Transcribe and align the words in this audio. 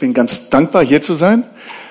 bin 0.00 0.14
ganz 0.14 0.48
dankbar, 0.48 0.82
hier 0.82 1.02
zu 1.02 1.12
sein. 1.12 1.44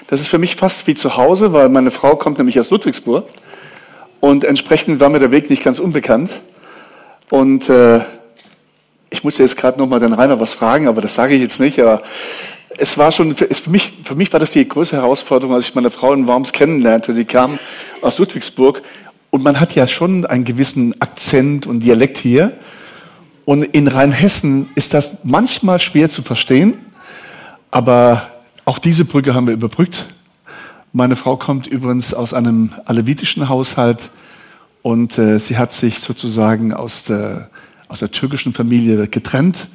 Das 0.08 0.20
ist 0.20 0.28
für 0.28 0.40
mich 0.40 0.56
fast 0.56 0.88
wie 0.88 0.96
zu 0.96 1.16
Hause, 1.16 1.54
weil 1.54 1.70
meine 1.70 1.92
Frau 1.92 2.16
kommt 2.16 2.40
nämlich 2.40 2.60
aus 2.60 2.72
Ludwigsburg 2.72 3.26
und 4.20 4.44
entsprechend 4.44 5.00
war 5.00 5.10
mir 5.10 5.20
der 5.20 5.30
Weg 5.30 5.52
nicht 5.52 5.64
ganz 5.64 5.78
unbekannt. 5.78 6.32
Und 7.30 7.70
äh, 7.70 8.00
ich 9.12 9.24
muss 9.24 9.38
jetzt 9.38 9.58
gerade 9.58 9.78
noch 9.78 9.88
mal 9.88 10.00
den 10.00 10.14
Rainer 10.14 10.40
was 10.40 10.54
fragen, 10.54 10.88
aber 10.88 11.02
das 11.02 11.14
sage 11.14 11.36
ich 11.36 11.42
jetzt 11.42 11.60
nicht. 11.60 11.80
Aber 11.80 12.02
es 12.80 12.98
war 12.98 13.12
schon 13.12 13.36
für, 13.36 13.46
für 13.46 13.70
mich, 13.70 13.94
für 14.04 14.16
mich 14.16 14.34
war 14.34 14.40
das 14.40 14.52
die 14.52 14.68
größte 14.68 14.98
Herausforderung, 14.98 15.54
als 15.54 15.68
ich 15.68 15.76
meine 15.76 15.92
Frau 15.92 16.12
in 16.12 16.26
Worms 16.26 16.52
kennenlernte. 16.52 17.14
Sie 17.14 17.26
kam 17.26 17.60
aus 18.02 18.18
Ludwigsburg 18.18 18.82
und 19.30 19.44
man 19.44 19.60
hat 19.60 19.76
ja 19.76 19.86
schon 19.86 20.26
einen 20.26 20.46
gewissen 20.46 21.00
Akzent 21.00 21.68
und 21.68 21.82
Dialekt 21.82 22.18
hier. 22.18 22.54
Und 23.46 23.64
in 23.64 23.88
Rheinhessen 23.88 24.68
ist 24.74 24.96
das 24.96 25.26
manchmal 25.26 25.78
schwer 25.78 26.10
zu 26.10 26.24
verstehen, 26.24 26.74
aber 27.72 28.30
auch 28.66 28.80
diese 28.80 29.06
Brücke 29.06 29.34
haben 29.34 29.48
wir 29.48 29.54
überbrückt. 29.54 30.06
Meine 30.92 31.16
Frau 31.16 31.38
kommt 31.38 31.68
übrigens 31.68 32.14
aus 32.14 32.34
einem 32.34 32.72
alevitischen 32.86 33.48
Haushalt 33.50 34.10
und 34.82 35.18
äh, 35.18 35.40
sie 35.40 35.58
hat 35.58 35.74
sich 35.74 36.00
sozusagen 36.00 36.74
aus 36.74 37.04
der, 37.04 37.50
aus 37.88 38.00
der 38.00 38.12
türkischen 38.12 38.54
Familie 38.54 39.08
getrennt 39.08 39.68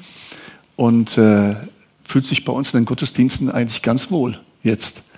und 0.76 1.16
äh, 1.18 1.54
fühlt 2.02 2.26
sich 2.26 2.44
bei 2.44 2.52
uns 2.52 2.74
in 2.74 2.80
den 2.80 2.86
Gottesdiensten 2.86 3.50
eigentlich 3.50 3.82
ganz 3.82 4.10
wohl 4.10 4.40
jetzt. 4.62 5.12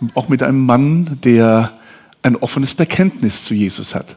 Und 0.00 0.16
auch 0.16 0.28
mit 0.28 0.42
einem 0.42 0.64
Mann, 0.64 1.18
der 1.24 1.72
ein 2.22 2.36
offenes 2.36 2.74
Bekenntnis 2.74 3.44
zu 3.44 3.54
Jesus 3.54 3.94
hat. 3.94 4.16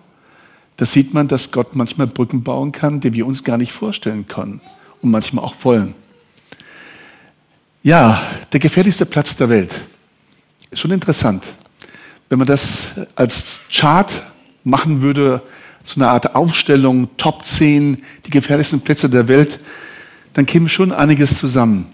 Da 0.78 0.86
sieht 0.86 1.14
man, 1.14 1.28
dass 1.28 1.52
Gott 1.52 1.76
manchmal 1.76 2.08
Brücken 2.08 2.44
bauen 2.44 2.72
kann, 2.72 3.00
die 3.00 3.14
wir 3.14 3.26
uns 3.26 3.44
gar 3.44 3.58
nicht 3.58 3.72
vorstellen 3.72 4.28
können 4.28 4.62
und 5.02 5.12
manchmal 5.12 5.44
auch 5.44 5.56
wollen. 5.64 5.96
Ja, 7.84 8.22
der 8.52 8.60
gefährlichste 8.60 9.06
Platz 9.06 9.36
der 9.36 9.50
Welt. 9.50 9.82
Schon 10.74 10.92
interessant. 10.92 11.44
Wenn 12.28 12.40
man 12.40 12.48
das 12.48 13.00
als 13.16 13.64
Chart 13.72 14.22
machen 14.64 15.02
würde, 15.02 15.42
so 15.84 16.02
eine 16.02 16.10
Art 16.10 16.36
Aufstellung, 16.36 17.10
Top 17.18 17.46
10, 17.46 18.04
die 18.26 18.30
gefährlichsten 18.30 18.82
Plätze 18.82 19.10
der 19.10 19.28
Welt, 19.28 19.60
dann 20.34 20.46
käme 20.46 20.68
schon 20.68 20.92
einiges 20.92 21.38
zusammen. 21.38 21.88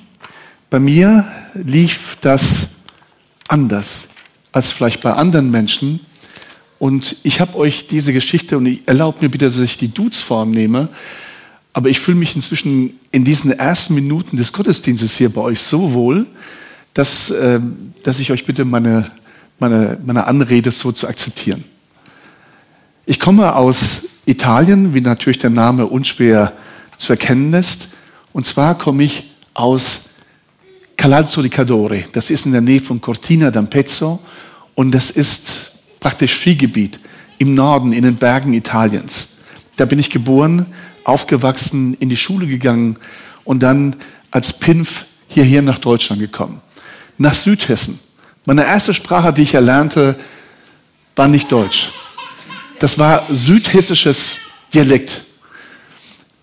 Bei 0.70 0.80
mir 0.80 1.28
lief 1.54 2.18
das 2.22 2.84
anders 3.48 4.10
als 4.52 4.72
vielleicht 4.72 5.02
bei 5.02 5.14
anderen 5.14 5.52
Menschen. 5.52 6.00
Und 6.80 7.18
ich 7.24 7.40
habe 7.40 7.56
euch 7.56 7.88
diese 7.88 8.14
Geschichte, 8.14 8.58
und 8.58 8.88
erlaubt 8.88 9.22
mir 9.22 9.30
bitte, 9.30 9.46
dass 9.46 9.60
ich 9.60 9.78
die 9.78 9.94
Dudes-Form 9.94 10.52
nehme, 10.52 10.90
aber 11.74 11.90
ich 11.90 12.00
fühle 12.00 12.18
mich 12.18 12.36
inzwischen 12.36 13.00
in 13.12 13.26
diesen 13.26 13.52
ersten 13.52 13.96
Minuten 13.96 14.38
des 14.38 14.54
Gottesdienstes 14.54 15.18
hier 15.18 15.30
bei 15.30 15.42
euch 15.42 15.60
so 15.60 15.94
wohl, 15.94 16.28
dass, 16.94 17.32
äh, 17.32 17.60
dass 18.04 18.20
ich 18.20 18.32
euch 18.32 18.46
bitte 18.46 18.64
meine, 18.64 19.12
meine, 19.60 19.98
meine 20.06 20.28
Anrede 20.28 20.72
so 20.72 20.92
zu 20.92 21.08
akzeptieren. 21.08 21.64
Ich 23.06 23.20
komme 23.20 23.56
aus 23.56 24.04
Italien, 24.26 24.94
wie 24.94 25.02
natürlich 25.02 25.40
der 25.40 25.50
Name 25.50 25.88
unschwer 25.88 26.54
zu 26.98 27.12
erkennen 27.12 27.54
ist. 27.54 27.90
Und 28.32 28.46
zwar 28.46 28.78
komme 28.78 29.04
ich 29.04 29.32
aus 29.54 30.04
Calalzo 30.96 31.42
di 31.42 31.50
Cadore. 31.50 32.06
Das 32.14 32.30
ist 32.30 32.46
in 32.46 32.52
der 32.52 32.62
Nähe 32.62 32.80
von 32.80 33.02
Cortina 33.02 33.50
d'Ampezzo 33.50 34.20
und 34.76 34.92
das 34.92 35.10
ist 35.10 35.72
praktisch 36.00 36.40
Skigebiet 36.40 37.00
im 37.40 37.56
Norden, 37.56 37.92
in 37.92 38.04
den 38.04 38.16
Bergen 38.16 38.54
Italiens. 38.54 39.40
Da 39.76 39.86
bin 39.86 40.00
ich 40.00 40.10
geboren, 40.10 40.68
aufgewachsen, 41.04 41.96
in 41.96 42.10
die 42.10 42.18
Schule 42.18 42.48
gegangen 42.48 42.98
und 43.44 43.62
dann 43.64 43.96
als 44.32 44.54
Pinf 44.54 45.06
hierher 45.28 45.62
nach 45.62 45.78
Deutschland 45.78 46.22
gekommen. 46.22 46.62
Nach 47.18 47.34
Südhessen. 47.34 48.00
Meine 48.46 48.66
erste 48.66 48.94
Sprache, 48.94 49.32
die 49.32 49.44
ich 49.44 49.54
erlernte, 49.54 50.16
war 51.16 51.28
nicht 51.28 51.52
Deutsch. 51.52 51.90
Das 52.80 53.00
war 53.00 53.24
südhessisches 53.30 54.42
Dialekt. 54.74 55.22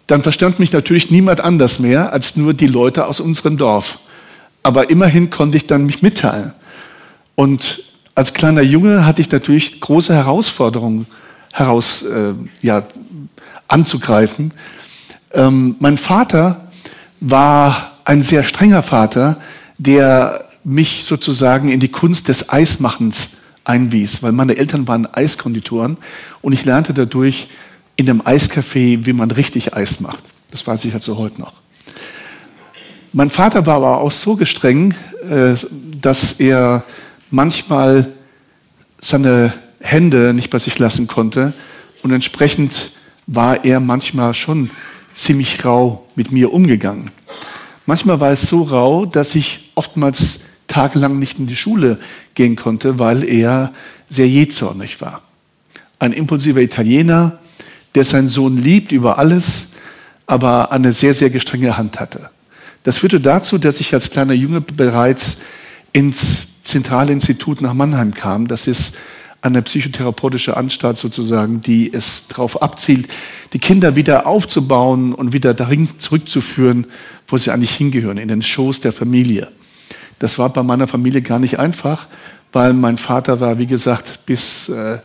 Dann 0.06 0.22
verstand 0.22 0.58
mich 0.58 0.72
natürlich 0.72 1.10
niemand 1.10 1.40
anders 1.40 1.78
mehr 1.78 2.12
als 2.12 2.36
nur 2.36 2.54
die 2.54 2.66
Leute 2.66 3.06
aus 3.06 3.20
unserem 3.20 3.56
Dorf. 3.56 3.98
Aber 4.62 4.90
immerhin 4.90 5.30
konnte 5.30 5.56
ich 5.56 5.66
dann 5.66 5.86
mich 5.86 6.02
mitteilen. 6.02 6.52
Und 7.34 7.84
als 8.14 8.34
kleiner 8.34 8.62
Junge 8.62 9.06
hatte 9.06 9.20
ich 9.20 9.30
natürlich 9.30 9.80
große 9.80 10.14
Herausforderungen 10.14 11.06
heraus, 11.52 12.02
äh, 12.02 12.34
ja, 12.60 12.84
anzugreifen. 13.70 14.52
Ähm, 15.32 15.76
mein 15.78 15.96
Vater 15.96 16.68
war 17.20 17.98
ein 18.04 18.22
sehr 18.22 18.44
strenger 18.44 18.82
Vater, 18.82 19.40
der 19.78 20.46
mich 20.64 21.04
sozusagen 21.04 21.68
in 21.68 21.80
die 21.80 21.90
Kunst 21.90 22.28
des 22.28 22.50
Eismachens 22.50 23.38
einwies, 23.64 24.22
weil 24.22 24.32
meine 24.32 24.56
Eltern 24.56 24.88
waren 24.88 25.06
Eiskonditoren 25.06 25.96
und 26.42 26.52
ich 26.52 26.64
lernte 26.64 26.92
dadurch 26.92 27.48
in 27.96 28.06
dem 28.06 28.22
Eiscafé, 28.22 29.06
wie 29.06 29.12
man 29.12 29.30
richtig 29.30 29.74
Eis 29.74 30.00
macht. 30.00 30.24
Das 30.50 30.66
weiß 30.66 30.84
ich 30.84 30.94
also 30.94 31.16
heute 31.16 31.40
noch. 31.40 31.52
Mein 33.12 33.30
Vater 33.30 33.66
war 33.66 33.76
aber 33.76 33.98
auch 33.98 34.12
so 34.12 34.36
gestreng, 34.36 34.94
äh, 35.28 35.54
dass 36.00 36.32
er 36.34 36.84
manchmal 37.30 38.12
seine 39.00 39.52
Hände 39.80 40.34
nicht 40.34 40.50
bei 40.50 40.58
sich 40.58 40.78
lassen 40.78 41.06
konnte 41.06 41.52
und 42.02 42.12
entsprechend 42.12 42.92
war 43.32 43.64
er 43.64 43.78
manchmal 43.78 44.34
schon 44.34 44.70
ziemlich 45.14 45.64
rau 45.64 46.04
mit 46.16 46.32
mir 46.32 46.52
umgegangen. 46.52 47.12
Manchmal 47.86 48.18
war 48.18 48.32
es 48.32 48.42
so 48.42 48.62
rau, 48.62 49.06
dass 49.06 49.36
ich 49.36 49.70
oftmals 49.76 50.40
tagelang 50.66 51.18
nicht 51.18 51.38
in 51.38 51.46
die 51.46 51.56
Schule 51.56 51.98
gehen 52.34 52.56
konnte, 52.56 52.98
weil 52.98 53.22
er 53.22 53.72
sehr 54.08 54.28
jähzornig 54.28 55.00
war. 55.00 55.22
Ein 56.00 56.12
impulsiver 56.12 56.60
Italiener, 56.60 57.38
der 57.94 58.04
seinen 58.04 58.28
Sohn 58.28 58.56
liebt 58.56 58.90
über 58.90 59.18
alles, 59.18 59.68
aber 60.26 60.72
eine 60.72 60.92
sehr, 60.92 61.14
sehr 61.14 61.30
gestrenge 61.30 61.76
Hand 61.76 62.00
hatte. 62.00 62.30
Das 62.82 62.98
führte 62.98 63.20
dazu, 63.20 63.58
dass 63.58 63.78
ich 63.78 63.94
als 63.94 64.10
kleiner 64.10 64.34
Junge 64.34 64.60
bereits 64.60 65.38
ins 65.92 66.62
Zentrale 66.64 67.12
Institut 67.12 67.60
nach 67.60 67.74
Mannheim 67.74 68.12
kam. 68.12 68.48
Das 68.48 68.66
ist 68.66 68.96
eine 69.42 69.62
psychotherapeutische 69.62 70.56
Anstalt 70.56 70.98
sozusagen, 70.98 71.60
die 71.60 71.92
es 71.92 72.28
darauf 72.28 72.60
abzielt, 72.60 73.08
die 73.52 73.58
Kinder 73.58 73.96
wieder 73.96 74.26
aufzubauen 74.26 75.14
und 75.14 75.32
wieder 75.32 75.54
darin 75.54 75.88
zurückzuführen, 75.98 76.86
wo 77.26 77.38
sie 77.38 77.50
eigentlich 77.50 77.74
hingehören, 77.74 78.18
in 78.18 78.28
den 78.28 78.42
Schoß 78.42 78.80
der 78.80 78.92
Familie. 78.92 79.50
Das 80.18 80.38
war 80.38 80.50
bei 80.50 80.62
meiner 80.62 80.86
Familie 80.86 81.22
gar 81.22 81.38
nicht 81.38 81.58
einfach, 81.58 82.06
weil 82.52 82.74
mein 82.74 82.98
Vater 82.98 83.40
war, 83.40 83.58
wie 83.58 83.66
gesagt, 83.66 84.26
bis, 84.26 84.68
äh, 84.68 84.98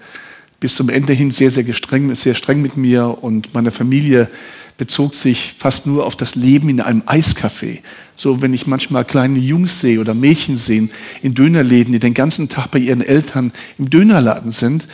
bis 0.59 0.75
zum 0.75 0.89
Ende 0.89 1.13
hin 1.13 1.31
sehr, 1.31 1.51
sehr 1.51 1.73
streng, 1.73 2.13
sehr 2.15 2.35
streng 2.35 2.61
mit 2.61 2.75
mir 2.75 3.17
und 3.21 3.53
meine 3.53 3.71
Familie 3.71 4.29
bezog 4.77 5.15
sich 5.15 5.55
fast 5.57 5.87
nur 5.87 6.05
auf 6.05 6.15
das 6.15 6.35
Leben 6.35 6.69
in 6.69 6.81
einem 6.81 7.01
Eiscafé. 7.03 7.79
So, 8.15 8.41
wenn 8.41 8.53
ich 8.53 8.67
manchmal 8.67 9.05
kleine 9.05 9.39
Jungs 9.39 9.79
sehe 9.79 9.99
oder 9.99 10.13
Mädchen 10.13 10.57
sehen 10.57 10.91
in 11.21 11.33
Dönerläden, 11.33 11.93
die 11.93 11.99
den 11.99 12.13
ganzen 12.13 12.49
Tag 12.49 12.71
bei 12.71 12.79
ihren 12.79 13.01
Eltern 13.01 13.53
im 13.77 13.89
Dönerladen 13.89 14.51
sind, 14.51 14.87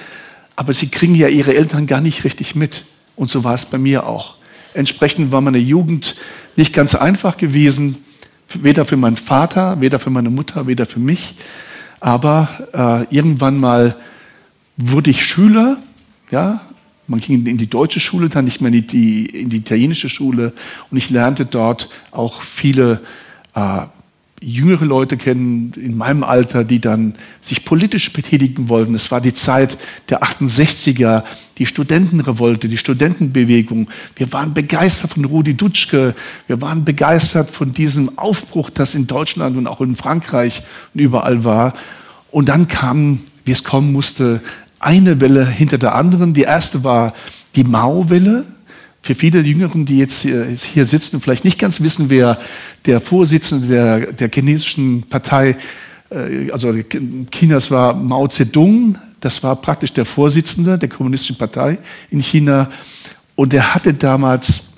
aber 0.55 0.73
sie 0.73 0.89
kriegen 0.89 1.15
ja 1.15 1.27
ihre 1.27 1.55
Eltern 1.55 1.87
gar 1.87 2.01
nicht 2.01 2.23
richtig 2.23 2.55
mit. 2.55 2.85
Und 3.15 3.29
so 3.29 3.43
war 3.43 3.55
es 3.55 3.65
bei 3.65 3.77
mir 3.77 4.05
auch. 4.05 4.35
Entsprechend 4.73 5.31
war 5.31 5.41
meine 5.41 5.57
Jugend 5.57 6.15
nicht 6.55 6.73
ganz 6.73 6.95
einfach 6.95 7.37
gewesen, 7.37 7.97
weder 8.53 8.85
für 8.85 8.97
meinen 8.97 9.17
Vater, 9.17 9.81
weder 9.81 9.99
für 9.99 10.09
meine 10.09 10.29
Mutter, 10.29 10.67
weder 10.67 10.85
für 10.85 10.99
mich. 10.99 11.35
Aber 11.99 13.07
äh, 13.09 13.15
irgendwann 13.15 13.57
mal 13.57 13.95
wurde 14.77 15.09
ich 15.09 15.25
Schüler, 15.25 15.77
ja, 16.31 16.61
man 17.11 17.19
ging 17.19 17.45
in 17.45 17.57
die 17.57 17.69
deutsche 17.69 17.99
Schule, 17.99 18.29
dann 18.29 18.45
nicht 18.45 18.61
mehr 18.61 18.73
in 18.73 18.87
die, 18.87 19.25
in 19.25 19.49
die 19.49 19.57
italienische 19.57 20.09
Schule 20.09 20.53
und 20.89 20.97
ich 20.97 21.09
lernte 21.09 21.45
dort 21.45 21.89
auch 22.11 22.41
viele 22.41 23.01
äh, 23.53 23.85
jüngere 24.43 24.85
Leute 24.85 25.17
kennen 25.17 25.71
in 25.75 25.95
meinem 25.95 26.23
Alter, 26.23 26.63
die 26.63 26.79
dann 26.79 27.13
sich 27.41 27.63
politisch 27.63 28.11
betätigen 28.11 28.69
wollten. 28.69 28.95
Es 28.95 29.11
war 29.11 29.21
die 29.21 29.33
Zeit 29.33 29.77
der 30.09 30.23
68er, 30.23 31.23
die 31.59 31.67
Studentenrevolte, 31.67 32.67
die 32.67 32.77
Studentenbewegung. 32.77 33.87
Wir 34.15 34.33
waren 34.33 34.55
begeistert 34.55 35.11
von 35.13 35.25
Rudi 35.25 35.53
Dutschke. 35.53 36.15
Wir 36.47 36.59
waren 36.59 36.83
begeistert 36.83 37.51
von 37.51 37.71
diesem 37.73 38.17
Aufbruch, 38.17 38.71
das 38.71 38.95
in 38.95 39.05
Deutschland 39.05 39.57
und 39.57 39.67
auch 39.67 39.79
in 39.79 39.95
Frankreich 39.95 40.63
und 40.95 41.01
überall 41.01 41.43
war. 41.43 41.75
Und 42.31 42.49
dann 42.49 42.67
kam, 42.67 43.19
wie 43.45 43.51
es 43.51 43.63
kommen 43.63 43.91
musste, 43.91 44.41
eine 44.83 45.19
Welle 45.21 45.47
hinter 45.47 45.77
der 45.77 45.95
anderen. 45.95 46.33
Die 46.33 46.41
erste 46.41 46.83
war 46.83 47.13
die 47.55 47.63
Mao-Welle. 47.63 48.45
Für 49.01 49.15
viele 49.15 49.41
Jüngeren, 49.41 49.85
die 49.85 49.97
jetzt 49.97 50.21
hier 50.21 50.85
sitzen, 50.85 51.21
vielleicht 51.21 51.43
nicht 51.43 51.57
ganz 51.57 51.81
wissen, 51.81 52.09
wer 52.09 52.39
der 52.85 53.01
Vorsitzende 53.01 53.67
der, 53.67 53.99
der 54.13 54.29
chinesischen 54.31 55.03
Partei, 55.09 55.57
äh, 56.11 56.51
also 56.51 56.73
Chinas 57.31 57.71
war 57.71 57.95
Mao 57.95 58.27
Zedong, 58.27 58.97
das 59.19 59.41
war 59.41 59.55
praktisch 59.55 59.93
der 59.93 60.05
Vorsitzende 60.05 60.77
der 60.77 60.89
kommunistischen 60.89 61.37
Partei 61.37 61.79
in 62.09 62.19
China. 62.19 62.69
Und 63.35 63.53
er 63.53 63.73
hatte 63.73 63.93
damals 63.93 64.71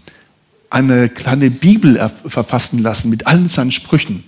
eine 0.69 1.09
kleine 1.09 1.51
Bibel 1.51 2.11
verfassen 2.25 2.79
lassen 2.79 3.09
mit 3.09 3.27
allen 3.27 3.47
seinen 3.47 3.71
Sprüchen. 3.71 4.23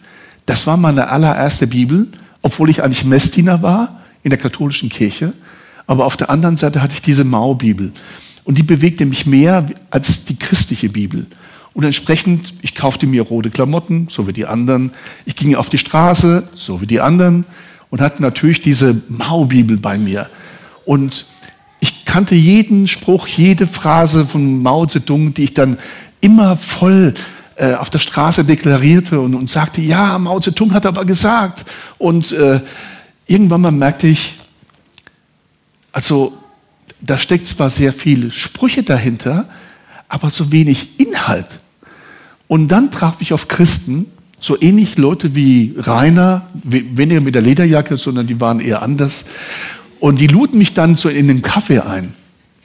Das 0.46 0.68
war 0.68 0.78
meine 0.78 1.10
allererste 1.10 1.68
Bibel, 1.68 2.08
obwohl 2.42 2.70
ich 2.70 2.84
eigentlich 2.84 3.04
Messdiener 3.04 3.62
war 3.62 4.02
in 4.24 4.30
der 4.30 4.40
katholischen 4.40 4.90
Kirche. 4.90 5.34
Aber 5.88 6.06
auf 6.06 6.18
der 6.18 6.30
anderen 6.30 6.58
Seite 6.58 6.82
hatte 6.82 6.94
ich 6.94 7.02
diese 7.02 7.24
Maubibel. 7.24 7.92
Und 8.44 8.58
die 8.58 8.64
bewegte 8.64 9.06
mich 9.06 9.26
mehr 9.26 9.66
als 9.90 10.26
die 10.26 10.38
christliche 10.38 10.90
Bibel. 10.90 11.28
Und 11.74 11.84
entsprechend, 11.84 12.54
ich 12.62 12.74
kaufte 12.74 13.06
mir 13.06 13.24
rote 13.24 13.50
Klamotten, 13.50 14.08
so 14.10 14.28
wie 14.28 14.34
die 14.34 14.46
anderen. 14.46 14.92
Ich 15.26 15.36
ging 15.36 15.56
auf 15.56 15.70
die 15.70 15.78
Straße, 15.78 16.48
so 16.56 16.80
wie 16.80 16.88
die 16.88 17.02
anderen. 17.02 17.46
Und 17.90 18.02
hatte 18.02 18.22
natürlich 18.22 18.62
diese 18.62 19.02
Maubibel 19.10 19.78
bei 19.78 19.98
mir. 19.98 20.30
Und 20.86 21.26
ich 21.80 22.06
kannte 22.06 22.36
jeden 22.36 22.88
Spruch, 22.88 23.28
jede 23.28 23.68
Phrase 23.68 24.26
von 24.26 24.62
Mao 24.62 24.86
Zedong, 24.86 25.34
die 25.34 25.44
ich 25.44 25.54
dann 25.54 25.78
immer 26.22 26.56
voll 26.56 27.14
äh, 27.58 27.74
auf 27.74 27.90
der 27.90 28.00
Straße 28.00 28.46
deklarierte 28.46 29.20
und, 29.20 29.36
und 29.36 29.50
sagte, 29.50 29.82
ja, 29.82 30.18
Mao 30.18 30.40
Zedong 30.40 30.74
hat 30.74 30.86
aber 30.86 31.04
gesagt. 31.04 31.66
Und 31.98 32.32
äh, 32.32 32.62
irgendwann 33.28 33.62
mal 33.62 33.72
merkte 33.72 34.08
ich, 34.08 34.38
also 35.96 36.34
da 37.00 37.18
steckt 37.18 37.48
zwar 37.48 37.70
sehr 37.70 37.94
viele 37.94 38.30
Sprüche 38.30 38.84
dahinter, 38.84 39.48
aber 40.10 40.30
so 40.30 40.52
wenig 40.52 41.00
Inhalt. 41.00 41.48
Und 42.50 42.68
dann 42.68 42.92
traf 42.92 43.16
ich 43.20 43.32
auf 43.32 43.48
Christen, 43.48 44.08
so 44.42 44.62
ähnlich 44.62 44.98
Leute 44.98 45.36
wie 45.36 45.74
Rainer, 45.78 46.50
weniger 46.64 47.22
mit 47.22 47.34
der 47.34 47.42
Lederjacke, 47.42 47.96
sondern 47.96 48.28
die 48.28 48.42
waren 48.42 48.60
eher 48.60 48.82
anders. 48.82 49.24
Und 50.02 50.20
die 50.20 50.28
luden 50.28 50.58
mich 50.58 50.74
dann 50.74 50.98
so 50.98 51.08
in 51.08 51.30
den 51.30 51.42
Kaffee 51.42 51.80
ein, 51.80 52.14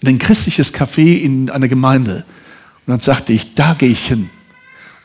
in 0.01 0.09
ein 0.09 0.19
christliches 0.19 0.75
Café 0.75 1.21
in 1.21 1.51
einer 1.51 1.69
Gemeinde. 1.69 2.25
Und 2.85 2.91
dann 2.91 3.01
sagte 3.01 3.33
ich, 3.33 3.55
da 3.55 3.75
gehe 3.75 3.91
ich 3.91 4.09
hin. 4.09 4.29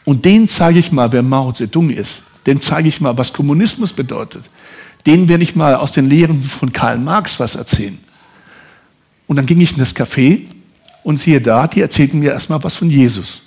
Und 0.04 0.26
denen 0.26 0.48
zeige 0.48 0.80
ich 0.80 0.92
mal, 0.92 1.12
wer 1.12 1.22
Mao 1.22 1.52
Zedong 1.52 1.92
ist. 1.92 2.24
Den 2.48 2.60
zeige 2.60 2.90
ich 2.90 3.00
mal, 3.00 3.20
was 3.20 3.34
Kommunismus 3.34 3.94
bedeutet. 3.94 4.46
Denen 5.06 5.30
werde 5.30 5.44
ich 5.44 5.56
mal 5.56 5.76
aus 5.76 5.92
den 5.92 6.10
Lehren 6.10 6.42
von 6.42 6.74
Karl 6.74 6.98
Marx 6.98 7.40
was 7.40 7.54
erzählen. 7.54 8.00
Und 9.28 9.38
dann 9.38 9.46
ging 9.46 9.60
ich 9.62 9.74
in 9.74 9.80
das 9.80 9.96
Café 9.96 10.42
und 11.04 11.20
siehe 11.20 11.42
da, 11.42 11.68
die 11.68 11.82
erzählten 11.82 12.20
mir 12.20 12.32
erstmal 12.32 12.64
was 12.64 12.76
von 12.76 12.90
Jesus. 12.90 13.42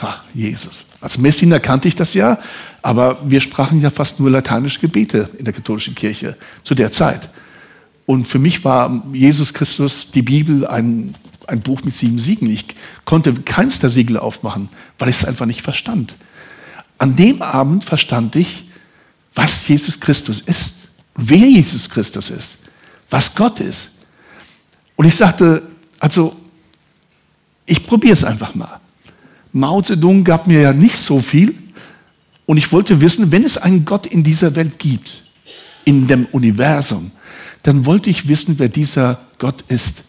Ha, 0.00 0.22
Jesus. 0.34 0.86
Als 1.00 1.18
Messiner 1.18 1.60
kannte 1.60 1.88
ich 1.88 1.94
das 1.94 2.14
ja, 2.14 2.38
aber 2.80 3.18
wir 3.24 3.40
sprachen 3.40 3.80
ja 3.80 3.90
fast 3.90 4.20
nur 4.20 4.30
lateinische 4.30 4.80
Gebete 4.80 5.30
in 5.38 5.44
der 5.44 5.52
katholischen 5.52 5.94
Kirche 5.94 6.36
zu 6.62 6.74
der 6.74 6.90
Zeit. 6.90 7.28
Und 8.06 8.26
für 8.26 8.38
mich 8.38 8.64
war 8.64 9.04
Jesus 9.12 9.54
Christus, 9.54 10.10
die 10.10 10.22
Bibel, 10.22 10.66
ein, 10.66 11.14
ein 11.46 11.60
Buch 11.60 11.82
mit 11.84 11.94
sieben 11.94 12.18
Siegen. 12.18 12.50
Ich 12.50 12.66
konnte 13.04 13.32
keins 13.34 13.78
der 13.78 13.90
Siegel 13.90 14.18
aufmachen, 14.18 14.68
weil 14.98 15.08
ich 15.08 15.16
es 15.16 15.24
einfach 15.24 15.46
nicht 15.46 15.62
verstand. 15.62 16.16
An 16.98 17.16
dem 17.16 17.42
Abend 17.42 17.84
verstand 17.84 18.34
ich, 18.36 18.64
was 19.34 19.66
Jesus 19.66 20.00
Christus 20.00 20.40
ist, 20.40 20.76
wer 21.14 21.48
Jesus 21.48 21.88
Christus 21.88 22.30
ist, 22.30 22.58
was 23.10 23.34
Gott 23.34 23.60
ist. 23.60 23.91
Und 24.96 25.06
ich 25.06 25.14
sagte, 25.14 25.62
also, 25.98 26.36
ich 27.66 27.86
probiere 27.86 28.14
es 28.14 28.24
einfach 28.24 28.54
mal. 28.54 28.80
Mao 29.52 29.82
Zedong 29.82 30.24
gab 30.24 30.46
mir 30.46 30.60
ja 30.60 30.72
nicht 30.72 30.98
so 30.98 31.20
viel. 31.20 31.54
Und 32.46 32.56
ich 32.56 32.72
wollte 32.72 33.00
wissen, 33.00 33.30
wenn 33.30 33.44
es 33.44 33.56
einen 33.56 33.84
Gott 33.84 34.06
in 34.06 34.22
dieser 34.22 34.54
Welt 34.56 34.78
gibt, 34.78 35.22
in 35.84 36.06
dem 36.06 36.26
Universum, 36.26 37.12
dann 37.62 37.86
wollte 37.86 38.10
ich 38.10 38.28
wissen, 38.28 38.58
wer 38.58 38.68
dieser 38.68 39.20
Gott 39.38 39.62
ist 39.68 40.04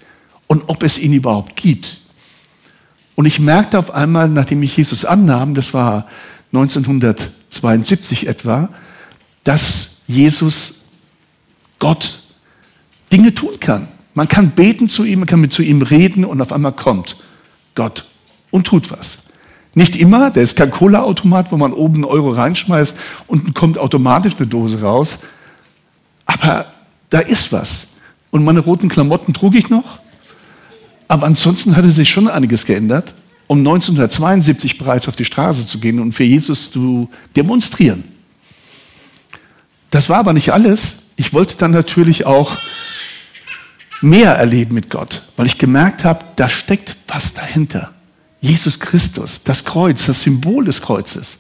und 0.47 0.63
ob 0.68 0.83
es 0.83 0.97
ihn 0.97 1.13
überhaupt 1.13 1.56
gibt. 1.56 2.01
Und 3.15 3.25
ich 3.25 3.39
merkte 3.39 3.77
auf 3.77 3.91
einmal, 3.91 4.27
nachdem 4.27 4.63
ich 4.63 4.75
Jesus 4.75 5.06
annahm, 5.06 5.53
das 5.53 5.74
war 5.74 6.07
1972 6.51 8.27
etwa, 8.27 8.69
dass 9.44 9.97
Jesus 10.07 10.75
Gott 11.79 12.24
Dinge 13.12 13.33
tun 13.36 13.59
kann. 13.59 13.88
Man 14.13 14.27
kann 14.27 14.51
beten 14.51 14.88
zu 14.89 15.04
ihm, 15.04 15.19
man 15.19 15.27
kann 15.27 15.42
mit 15.42 15.54
zu 15.54 15.62
ihm 15.62 15.81
reden 15.81 16.25
und 16.25 16.42
auf 16.42 16.51
einmal 16.51 16.74
kommt 16.74 17.18
Gott 17.75 18.06
und 18.51 18.68
tut 18.68 18.92
was. 18.92 19.18
Nicht 19.75 19.95
immer, 19.95 20.30
der 20.30 20.44
ist 20.44 20.56
kein 20.56 20.69
Cola-Automat, 20.69 21.51
wo 21.51 21.57
man 21.57 21.74
oben 21.74 21.95
einen 21.95 22.04
Euro 22.06 22.31
reinschmeißt 22.31 22.95
und 23.25 23.56
kommt 23.56 23.80
automatisch 23.80 24.36
eine 24.38 24.45
Dose 24.45 24.81
raus. 24.81 25.18
Aber 26.27 26.68
da 27.10 27.19
ist 27.19 27.51
was. 27.51 27.88
Und 28.30 28.44
meine 28.44 28.60
roten 28.60 28.89
Klamotten 28.89 29.33
trug 29.33 29.56
ich 29.56 29.69
noch. 29.69 30.00
Aber 31.07 31.25
ansonsten 31.25 31.75
hatte 31.75 31.92
sich 31.92 32.10
schon 32.10 32.27
einiges 32.27 32.65
geändert, 32.65 33.13
um 33.48 33.60
1972 33.60 34.77
bereits 34.77 35.07
auf 35.07 35.15
die 35.15 35.25
Straße 35.25 35.65
zu 35.65 35.80
gehen 35.80 36.00
und 36.00 36.13
für 36.13 36.24
Jesus 36.24 36.71
zu 36.71 37.10
demonstrieren. 37.36 38.04
Das 39.89 40.10
war 40.10 40.18
aber 40.18 40.33
nicht 40.33 40.54
alles. 40.54 41.04
Ich 41.15 41.33
wollte 41.33 41.56
dann 41.56 41.71
natürlich 41.71 42.25
auch 42.25 42.57
mehr 44.03 44.31
erleben 44.31 44.75
mit 44.75 44.89
Gott, 44.89 45.23
weil 45.38 45.45
ich 45.45 45.57
gemerkt 45.57 46.03
habe, 46.03 46.25
da 46.35 46.50
steckt 46.50 46.95
was 47.07 47.33
dahinter. 47.33 47.91
Jesus 48.41 48.79
Christus, 48.79 49.41
das 49.44 49.63
Kreuz, 49.63 50.05
das 50.05 50.21
Symbol 50.21 50.65
des 50.65 50.81
Kreuzes. 50.81 51.39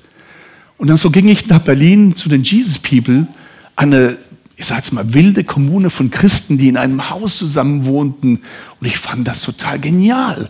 Und 0.77 0.87
dann 0.87 0.97
so 0.97 1.11
ging 1.11 1.27
ich 1.27 1.47
nach 1.47 1.59
Berlin 1.59 2.15
zu 2.15 2.29
den 2.29 2.43
Jesus 2.43 2.79
People, 2.79 3.27
eine, 3.75 4.17
ich 4.55 4.69
jetzt 4.69 4.93
mal, 4.93 5.13
wilde 5.13 5.43
Kommune 5.43 5.89
von 5.89 6.11
Christen, 6.11 6.57
die 6.57 6.69
in 6.69 6.77
einem 6.77 7.09
Haus 7.09 7.37
zusammen 7.37 7.85
wohnten. 7.85 8.41
Und 8.79 8.87
ich 8.87 8.97
fand 8.97 9.27
das 9.27 9.41
total 9.41 9.79
genial. 9.79 10.49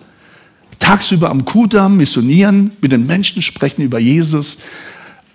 Tagsüber 0.79 1.29
am 1.29 1.45
Kudamm 1.45 1.97
missionieren, 1.97 2.71
mit 2.81 2.91
den 2.91 3.07
Menschen 3.07 3.41
sprechen 3.41 3.81
über 3.81 3.99
Jesus. 3.99 4.57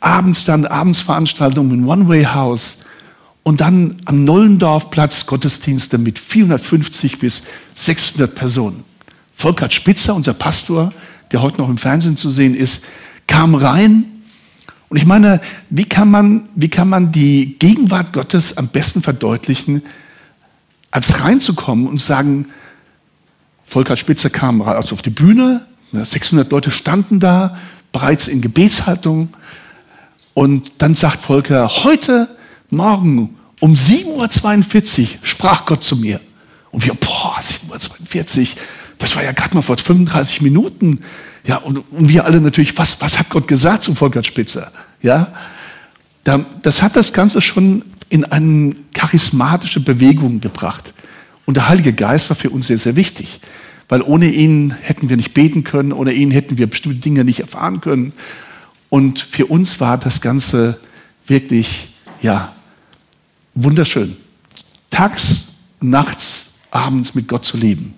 Abends 0.00 0.44
dann 0.44 0.66
Abendsveranstaltungen 0.66 1.72
im 1.72 1.88
One-Way-House. 1.88 2.78
Und 3.49 3.62
dann 3.62 3.97
am 4.05 4.27
Nollendorfplatz 4.27 5.25
Gottesdienste 5.25 5.97
mit 5.97 6.19
450 6.19 7.19
bis 7.19 7.43
600 7.73 8.35
Personen. 8.35 8.85
Volkert 9.35 9.73
Spitzer, 9.73 10.15
unser 10.15 10.35
Pastor, 10.35 10.93
der 11.33 11.41
heute 11.41 11.56
noch 11.56 11.71
im 11.71 11.79
Fernsehen 11.79 12.19
zu 12.19 12.29
sehen 12.29 12.55
ist, 12.55 12.85
kam 13.27 13.55
rein. 13.55 14.05
Und 14.91 14.99
ich 14.99 15.06
meine, 15.06 15.41
wie 15.71 15.87
kann 15.87 16.11
man, 16.11 16.50
wie 16.56 16.69
kann 16.69 16.91
man 16.91 17.11
die 17.11 17.56
Gegenwart 17.59 18.12
Gottes 18.12 18.55
am 18.59 18.69
besten 18.69 19.00
verdeutlichen, 19.00 19.81
als 20.91 21.19
reinzukommen 21.19 21.87
und 21.87 22.03
sagen, 22.03 22.49
Volkert 23.65 23.99
Spitzer 23.99 24.29
kam 24.29 24.61
also 24.61 24.95
auf 24.95 25.00
die 25.00 25.09
Bühne, 25.09 25.65
600 25.93 26.53
Leute 26.53 26.71
standen 26.71 27.19
da, 27.19 27.56
bereits 27.93 28.29
in 28.29 28.43
Gebetshaltung. 28.43 29.31
Und 30.35 30.73
dann 30.77 30.95
sagt 30.95 31.23
Volker, 31.23 31.83
heute 31.83 32.29
Morgen 32.69 33.38
um 33.61 33.75
7.42 33.75 35.00
Uhr 35.03 35.09
sprach 35.23 35.65
Gott 35.65 35.85
zu 35.85 35.97
mir. 35.97 36.21
Und 36.71 36.85
wir, 36.85 36.95
boah, 36.95 37.38
7.42 37.41 38.41
Uhr, 38.41 38.47
das 38.99 39.17
war 39.17 39.25
ja 39.25 39.33
gerade 39.33 39.55
mal 39.55 39.62
vor 39.62 39.77
35 39.77 40.41
Minuten. 40.43 41.00
Ja, 41.45 41.57
und, 41.57 41.79
und 41.91 42.09
wir 42.09 42.25
alle 42.25 42.41
natürlich, 42.41 42.77
was, 42.77 43.00
was 43.00 43.19
hat 43.19 43.31
Gott 43.31 43.49
gesagt 43.49 43.85
zu 43.85 43.95
Volker 43.95 44.23
Spitzer? 44.23 44.71
Ja, 45.03 45.33
da, 46.25 46.45
das 46.62 46.83
hat 46.83 46.97
das 46.97 47.12
Ganze 47.12 47.41
schon 47.41 47.85
in 48.11 48.25
eine 48.25 48.75
charismatische 48.93 49.81
Bewegung 49.81 50.41
gebracht. 50.41 50.93
Und 51.47 51.57
der 51.57 51.69
Heilige 51.69 51.93
Geist 51.93 52.29
war 52.29 52.37
für 52.37 52.50
uns 52.50 52.67
sehr, 52.67 52.79
sehr 52.79 52.97
wichtig. 52.97 53.41
Weil 53.88 54.03
ohne 54.03 54.31
ihn 54.31 54.77
hätten 54.83 55.09
wir 55.09 55.17
nicht 55.17 55.33
beten 55.33 55.65
können, 55.65 55.93
ohne 55.93 56.12
ihn 56.12 56.31
hätten 56.31 56.59
wir 56.59 56.67
bestimmte 56.67 57.00
Dinge 57.00 57.25
nicht 57.25 57.41
erfahren 57.41 57.81
können. 57.81 58.12
Und 58.91 59.21
für 59.21 59.47
uns 59.47 59.81
war 59.81 59.97
das 59.97 60.21
Ganze 60.21 60.79
wirklich, 61.27 61.88
ja, 62.21 62.53
wunderschön. 63.62 64.17
Tags, 64.91 65.49
nachts, 65.81 66.55
abends 66.71 67.15
mit 67.15 67.29
Gott 67.29 67.45
zu 67.45 67.57
leben. 67.57 67.95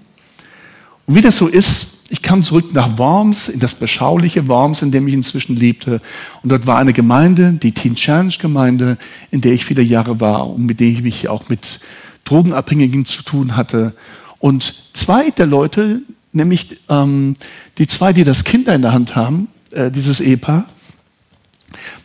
Und 1.06 1.14
wie 1.14 1.20
das 1.20 1.36
so 1.36 1.48
ist, 1.48 1.86
ich 2.08 2.22
kam 2.22 2.42
zurück 2.42 2.74
nach 2.74 2.98
Worms, 2.98 3.48
in 3.48 3.60
das 3.60 3.76
beschauliche 3.76 4.48
Worms, 4.48 4.82
in 4.82 4.90
dem 4.90 5.06
ich 5.06 5.14
inzwischen 5.14 5.54
lebte. 5.54 6.00
Und 6.42 6.50
dort 6.50 6.66
war 6.66 6.78
eine 6.78 6.92
Gemeinde, 6.92 7.52
die 7.52 7.72
Teen 7.72 7.94
Challenge 7.94 8.34
Gemeinde, 8.38 8.98
in 9.30 9.40
der 9.40 9.52
ich 9.52 9.64
viele 9.64 9.82
Jahre 9.82 10.18
war 10.20 10.48
und 10.50 10.66
mit 10.66 10.80
der 10.80 10.88
ich 10.88 11.02
mich 11.02 11.28
auch 11.28 11.48
mit 11.48 11.78
Drogenabhängigen 12.24 13.06
zu 13.06 13.22
tun 13.22 13.56
hatte. 13.56 13.94
Und 14.40 14.74
zwei 14.92 15.30
der 15.30 15.46
Leute, 15.46 16.02
nämlich 16.32 16.80
ähm, 16.88 17.36
die 17.78 17.86
zwei, 17.86 18.12
die 18.12 18.24
das 18.24 18.42
Kind 18.42 18.66
in 18.66 18.82
der 18.82 18.92
Hand 18.92 19.14
haben, 19.14 19.48
äh, 19.70 19.90
dieses 19.90 20.20
Ehepaar, 20.20 20.68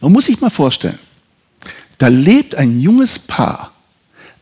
man 0.01 0.11
muss 0.11 0.25
sich 0.25 0.39
mal 0.39 0.51
vorstellen, 0.51 0.99
da 1.97 2.07
lebt 2.07 2.55
ein 2.55 2.79
junges 2.79 3.19
Paar 3.19 3.71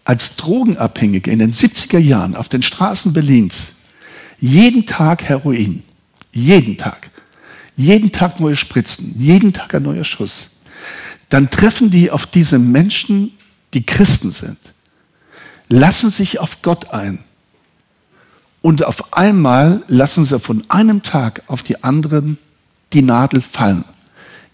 als 0.06 0.36
Drogenabhängige 0.36 1.32
in 1.32 1.40
den 1.40 1.54
70er 1.54 2.00
Jahren 2.00 2.36
auf 2.36 2.50
den 2.50 2.64
Straßen 2.64 3.14
Berlins 3.14 3.74
jeden 4.44 4.86
Tag 4.86 5.24
Heroin. 5.24 5.84
Jeden 6.34 6.78
Tag. 6.78 7.10
Jeden 7.78 8.12
Tag 8.12 8.42
neue 8.42 8.58
Spritzen. 8.58 9.16
Jeden 9.18 9.54
Tag 9.54 9.74
ein 9.74 9.84
neuer 9.84 10.04
Schuss. 10.04 10.50
Dann 11.30 11.50
treffen 11.50 11.90
die 11.90 12.12
auf 12.12 12.26
diese 12.26 12.60
Menschen, 12.60 13.32
die 13.74 13.86
Christen 13.86 14.32
sind. 14.32 14.58
Lassen 15.70 16.10
sich 16.10 16.40
auf 16.40 16.62
Gott 16.62 16.90
ein. 16.90 17.20
Und 18.62 18.84
auf 18.84 19.14
einmal 19.14 19.86
lassen 19.88 20.26
sie 20.26 20.38
von 20.42 20.70
einem 20.70 21.04
Tag 21.04 21.44
auf 21.48 21.64
die 21.64 21.82
anderen 21.82 22.38
die 22.92 23.02
Nadel 23.02 23.40
fallen. 23.40 23.86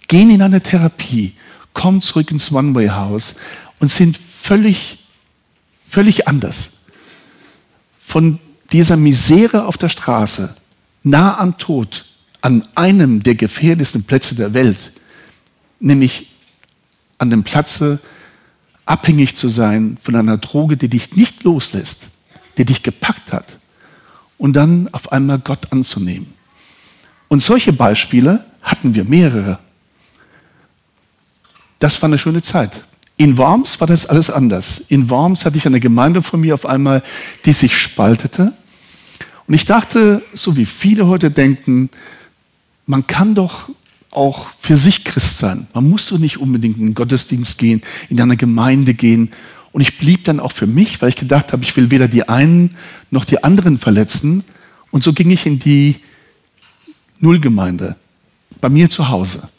Gehen 0.08 0.30
in 0.30 0.44
eine 0.44 0.62
Therapie, 0.62 1.34
kommen 1.74 2.02
zurück 2.02 2.32
ins 2.32 2.52
One-Way-Haus 2.52 3.36
und 3.80 3.90
sind 3.92 4.18
völlig, 4.18 5.00
völlig 5.88 6.28
anders. 6.28 6.72
Von 8.00 8.40
dieser 8.72 8.98
Misere 8.98 9.66
auf 9.66 9.78
der 9.78 9.90
Straße, 9.90 10.56
nah 11.04 11.38
am 11.38 11.58
Tod, 11.58 12.06
an 12.42 12.68
einem 12.76 13.24
der 13.24 13.36
gefährlichsten 13.36 14.04
Plätze 14.04 14.36
der 14.36 14.54
Welt, 14.54 14.92
nämlich 15.80 16.28
an 17.18 17.30
dem 17.30 17.44
Platze, 17.44 18.00
abhängig 18.86 19.36
zu 19.36 19.50
sein 19.50 19.98
von 20.02 20.16
einer 20.16 20.38
Droge, 20.38 20.78
die 20.78 20.90
dich 20.90 21.16
nicht 21.16 21.44
loslässt, 21.44 22.08
die 22.58 22.66
dich 22.66 22.82
gepackt 22.82 23.32
hat, 23.32 23.58
und 24.38 24.54
dann 24.54 24.88
auf 24.94 25.12
einmal 25.12 25.40
Gott 25.40 25.72
anzunehmen. 25.72 26.34
Und 27.28 27.44
solche 27.44 27.74
Beispiele 27.74 28.46
hatten 28.62 28.96
wir 28.96 29.04
mehrere. 29.04 29.60
Das 31.80 32.02
war 32.02 32.10
eine 32.10 32.20
schöne 32.20 32.42
Zeit. 32.42 32.82
In 33.16 33.38
Worms 33.38 33.80
war 33.80 33.88
das 33.88 34.06
alles 34.06 34.30
anders. 34.30 34.82
In 34.88 35.10
Worms 35.10 35.44
hatte 35.44 35.58
ich 35.58 35.66
eine 35.66 35.80
Gemeinde 35.80 36.22
von 36.22 36.40
mir 36.40 36.54
auf 36.54 36.66
einmal, 36.66 37.04
die 37.46 37.54
sich 37.54 37.78
spaltete. 37.78 38.54
Und 39.48 39.54
ich 39.54 39.66
dachte, 39.66 40.22
so 40.34 40.56
wie 40.56 40.66
viele 40.66 41.08
heute 41.08 41.32
denken, 41.32 41.90
man 42.86 43.08
kann 43.08 43.36
doch 43.36 43.70
auch 44.12 44.48
für 44.60 44.78
sich 44.78 45.04
Christ 45.04 45.40
sein. 45.40 45.68
Man 45.74 45.90
muss 45.90 46.08
doch 46.08 46.18
nicht 46.18 46.38
unbedingt 46.38 46.78
in 46.78 46.88
den 46.88 46.94
Gottesdienst 46.94 47.58
gehen, 47.58 47.82
in 48.10 48.20
eine 48.22 48.38
Gemeinde 48.38 48.94
gehen. 48.94 49.32
Und 49.72 49.82
ich 49.82 49.98
blieb 49.98 50.26
dann 50.26 50.40
auch 50.40 50.52
für 50.52 50.68
mich, 50.68 51.02
weil 51.02 51.10
ich 51.10 51.16
gedacht 51.16 51.52
habe, 51.54 51.64
ich 51.64 51.76
will 51.76 51.92
weder 51.92 52.08
die 52.08 52.28
einen 52.28 52.78
noch 53.12 53.26
die 53.26 53.44
anderen 53.44 53.80
verletzen. 53.80 54.44
Und 54.92 55.04
so 55.04 55.14
ging 55.14 55.30
ich 55.30 55.46
in 55.46 55.60
die 55.60 55.98
Nullgemeinde, 57.20 57.96
bei 58.62 58.70
mir 58.70 58.90
zu 58.90 59.10
Hause. 59.10 59.50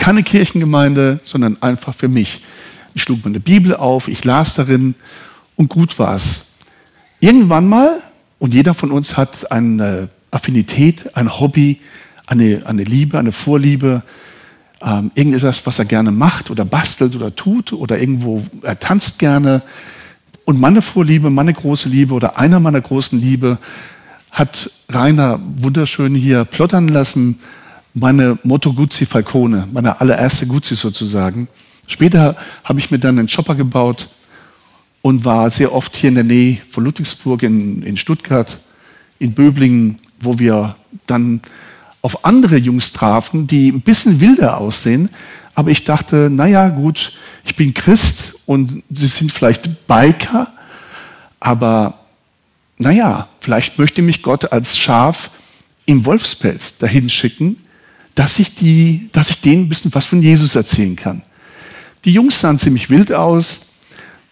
Keine 0.00 0.22
Kirchengemeinde, 0.22 1.20
sondern 1.24 1.60
einfach 1.60 1.94
für 1.94 2.08
mich. 2.08 2.40
Ich 2.94 3.02
schlug 3.02 3.22
meine 3.22 3.38
Bibel 3.38 3.76
auf, 3.76 4.08
ich 4.08 4.24
las 4.24 4.54
darin 4.54 4.94
und 5.56 5.68
gut 5.68 5.98
war's. 5.98 6.46
Irgendwann 7.20 7.68
mal, 7.68 8.00
und 8.38 8.54
jeder 8.54 8.72
von 8.72 8.92
uns 8.92 9.18
hat 9.18 9.52
eine 9.52 10.08
Affinität, 10.30 11.14
ein 11.18 11.38
Hobby, 11.38 11.80
eine, 12.26 12.62
eine 12.64 12.82
Liebe, 12.82 13.18
eine 13.18 13.30
Vorliebe, 13.30 14.02
ähm, 14.80 15.10
irgendetwas, 15.14 15.66
was 15.66 15.78
er 15.78 15.84
gerne 15.84 16.12
macht 16.12 16.50
oder 16.50 16.64
bastelt 16.64 17.14
oder 17.14 17.36
tut 17.36 17.74
oder 17.74 17.98
irgendwo, 17.98 18.42
er 18.62 18.78
tanzt 18.78 19.18
gerne. 19.18 19.60
Und 20.46 20.58
meine 20.58 20.80
Vorliebe, 20.80 21.28
meine 21.28 21.52
große 21.52 21.90
Liebe 21.90 22.14
oder 22.14 22.38
einer 22.38 22.58
meiner 22.58 22.80
großen 22.80 23.20
Liebe 23.20 23.58
hat 24.30 24.70
Rainer 24.88 25.38
wunderschön 25.56 26.14
hier 26.14 26.46
plottern 26.46 26.88
lassen, 26.88 27.38
meine 27.94 28.38
Moto 28.44 28.72
Guzzi 28.72 29.06
Falcone, 29.06 29.68
meine 29.72 30.00
allererste 30.00 30.46
Guzzi 30.46 30.74
sozusagen. 30.74 31.48
Später 31.86 32.36
habe 32.64 32.78
ich 32.78 32.90
mir 32.90 32.98
dann 32.98 33.18
einen 33.18 33.28
Chopper 33.28 33.54
gebaut 33.54 34.08
und 35.02 35.24
war 35.24 35.50
sehr 35.50 35.72
oft 35.72 35.96
hier 35.96 36.08
in 36.08 36.14
der 36.14 36.24
Nähe 36.24 36.58
von 36.70 36.84
Ludwigsburg, 36.84 37.42
in, 37.42 37.82
in 37.82 37.96
Stuttgart, 37.96 38.60
in 39.18 39.34
Böblingen, 39.34 39.96
wo 40.20 40.38
wir 40.38 40.76
dann 41.06 41.40
auf 42.02 42.24
andere 42.24 42.56
Jungs 42.56 42.92
trafen, 42.92 43.46
die 43.46 43.70
ein 43.70 43.80
bisschen 43.80 44.20
wilder 44.20 44.58
aussehen. 44.58 45.10
Aber 45.54 45.70
ich 45.70 45.84
dachte, 45.84 46.30
naja, 46.30 46.68
gut, 46.68 47.12
ich 47.44 47.56
bin 47.56 47.74
Christ 47.74 48.34
und 48.46 48.82
sie 48.90 49.06
sind 49.06 49.32
vielleicht 49.32 49.86
Biker, 49.86 50.52
aber 51.40 52.00
naja, 52.78 53.28
vielleicht 53.40 53.78
möchte 53.78 54.00
mich 54.00 54.22
Gott 54.22 54.52
als 54.52 54.78
Schaf 54.78 55.30
im 55.86 56.06
Wolfspelz 56.06 56.78
dahin 56.78 57.10
schicken, 57.10 57.56
dass 58.14 58.38
ich, 58.38 58.54
die, 58.54 59.08
dass 59.12 59.30
ich 59.30 59.40
denen 59.40 59.64
ein 59.64 59.68
bisschen 59.68 59.94
was 59.94 60.04
von 60.04 60.22
Jesus 60.22 60.54
erzählen 60.54 60.96
kann. 60.96 61.22
Die 62.04 62.12
Jungs 62.12 62.40
sahen 62.40 62.58
ziemlich 62.58 62.90
wild 62.90 63.12
aus. 63.12 63.60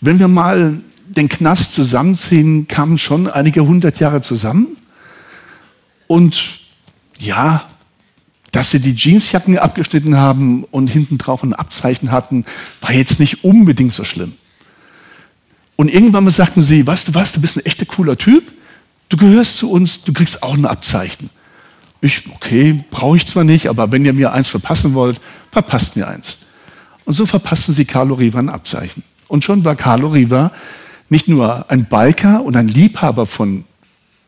Wenn 0.00 0.18
wir 0.18 0.28
mal 0.28 0.80
den 1.06 1.28
Knast 1.28 1.74
zusammenziehen, 1.74 2.68
kamen 2.68 2.98
schon 2.98 3.28
einige 3.28 3.66
hundert 3.66 3.98
Jahre 4.00 4.20
zusammen. 4.20 4.76
Und 6.06 6.60
ja, 7.18 7.68
dass 8.52 8.70
sie 8.70 8.80
die 8.80 8.94
Jeansjacken 8.94 9.58
abgeschnitten 9.58 10.16
haben 10.16 10.64
und 10.64 10.88
hinten 10.88 11.18
drauf 11.18 11.42
ein 11.42 11.52
Abzeichen 11.52 12.10
hatten, 12.10 12.44
war 12.80 12.92
jetzt 12.92 13.20
nicht 13.20 13.44
unbedingt 13.44 13.92
so 13.92 14.04
schlimm. 14.04 14.34
Und 15.76 15.92
irgendwann 15.92 16.24
mal 16.24 16.30
sagten 16.30 16.62
sie, 16.62 16.86
weißt 16.86 17.08
du 17.08 17.14
was, 17.14 17.32
du 17.32 17.40
bist 17.40 17.56
ein 17.56 17.66
echter 17.66 17.84
cooler 17.86 18.16
Typ, 18.16 18.52
du 19.10 19.16
gehörst 19.16 19.58
zu 19.58 19.70
uns, 19.70 20.02
du 20.02 20.12
kriegst 20.12 20.42
auch 20.42 20.54
ein 20.54 20.66
Abzeichen. 20.66 21.30
Ich, 22.00 22.24
okay, 22.32 22.84
brauche 22.90 23.16
ich 23.16 23.26
zwar 23.26 23.44
nicht, 23.44 23.68
aber 23.68 23.90
wenn 23.90 24.04
ihr 24.04 24.12
mir 24.12 24.32
eins 24.32 24.48
verpassen 24.48 24.94
wollt, 24.94 25.20
verpasst 25.50 25.96
mir 25.96 26.06
eins. 26.06 26.38
Und 27.04 27.14
so 27.14 27.26
verpassten 27.26 27.74
sie 27.74 27.84
Carlo 27.84 28.14
Riva 28.14 28.38
ein 28.38 28.48
Abzeichen. 28.48 29.02
Und 29.26 29.44
schon 29.44 29.64
war 29.64 29.74
Carlo 29.74 30.08
Riva 30.08 30.52
nicht 31.08 31.28
nur 31.28 31.70
ein 31.70 31.86
Biker 31.86 32.42
und 32.42 32.56
ein 32.56 32.68
Liebhaber 32.68 33.26
von 33.26 33.64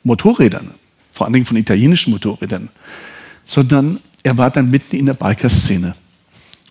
Motorrädern, 0.02 0.70
vor 1.12 1.26
allen 1.26 1.34
Dingen 1.34 1.46
von 1.46 1.56
italienischen 1.56 2.10
Motorrädern, 2.10 2.70
sondern 3.44 4.00
er 4.22 4.36
war 4.38 4.50
dann 4.50 4.70
mitten 4.70 4.96
in 4.96 5.06
der 5.06 5.14
Biker-Szene. 5.14 5.94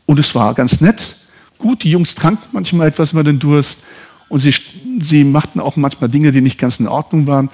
Und 0.06 0.20
es 0.20 0.34
war 0.34 0.54
ganz 0.54 0.82
nett. 0.82 1.16
Gut, 1.58 1.84
die 1.84 1.92
Jungs 1.92 2.16
tranken 2.16 2.50
manchmal 2.52 2.88
etwas 2.88 3.12
über 3.12 3.24
den 3.24 3.40
Durst 3.40 3.80
und 4.30 4.40
sie, 4.40 4.54
sie 5.00 5.24
machten 5.24 5.60
auch 5.60 5.76
manchmal 5.76 6.10
Dinge, 6.10 6.32
die 6.32 6.42
nicht 6.42 6.58
ganz 6.58 6.80
in 6.80 6.88
Ordnung 6.88 7.28
waren. 7.28 7.50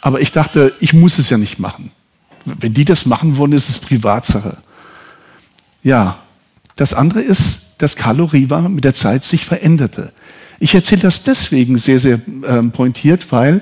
Aber 0.00 0.20
ich 0.20 0.30
dachte, 0.30 0.74
ich 0.80 0.92
muss 0.92 1.18
es 1.18 1.30
ja 1.30 1.38
nicht 1.38 1.58
machen. 1.58 1.90
Wenn 2.46 2.74
die 2.74 2.84
das 2.84 3.06
machen 3.06 3.36
wollen, 3.36 3.52
ist 3.52 3.68
es 3.68 3.78
Privatsache. 3.78 4.56
Ja, 5.82 6.22
das 6.76 6.94
andere 6.94 7.20
ist, 7.20 7.74
dass 7.78 7.96
Carlo 7.96 8.24
Riva 8.24 8.68
mit 8.68 8.84
der 8.84 8.94
Zeit 8.94 9.24
sich 9.24 9.44
veränderte. 9.44 10.12
Ich 10.58 10.74
erzähle 10.74 11.02
das 11.02 11.22
deswegen 11.22 11.76
sehr, 11.78 11.98
sehr 11.98 12.20
äh, 12.42 12.62
pointiert, 12.62 13.30
weil 13.30 13.60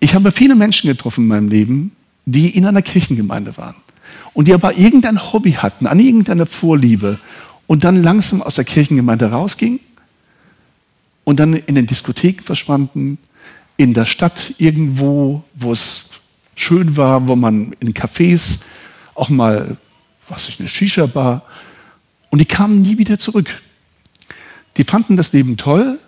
ich 0.00 0.14
habe 0.14 0.32
viele 0.32 0.56
Menschen 0.56 0.88
getroffen 0.88 1.22
in 1.24 1.28
meinem 1.28 1.48
Leben, 1.48 1.92
die 2.24 2.50
in 2.50 2.66
einer 2.66 2.82
Kirchengemeinde 2.82 3.56
waren 3.56 3.76
und 4.32 4.48
die 4.48 4.54
aber 4.54 4.76
irgendein 4.76 5.32
Hobby 5.32 5.52
hatten, 5.52 5.86
an 5.86 6.00
irgendeine 6.00 6.46
Vorliebe 6.46 7.20
und 7.66 7.84
dann 7.84 8.02
langsam 8.02 8.42
aus 8.42 8.56
der 8.56 8.64
Kirchengemeinde 8.64 9.30
rausgingen 9.30 9.80
und 11.24 11.38
dann 11.38 11.54
in 11.54 11.74
den 11.74 11.86
Diskotheken 11.86 12.42
verschwanden, 12.42 13.18
in 13.76 13.94
der 13.94 14.06
Stadt 14.06 14.54
irgendwo, 14.58 15.44
wo 15.54 15.72
es 15.72 16.10
schön 16.62 16.96
war, 16.96 17.26
wo 17.26 17.36
man 17.36 17.72
in 17.80 17.92
Cafés 17.92 18.60
auch 19.14 19.28
mal, 19.28 19.76
was 20.28 20.48
ich, 20.48 20.60
eine 20.60 20.68
Shisha-Bar, 20.68 21.42
und 22.30 22.38
die 22.38 22.46
kamen 22.46 22.80
nie 22.80 22.96
wieder 22.98 23.18
zurück. 23.18 23.62
Die 24.76 24.84
fanden 24.84 25.16
das 25.16 25.32
Leben 25.32 25.56
toll, 25.56 25.98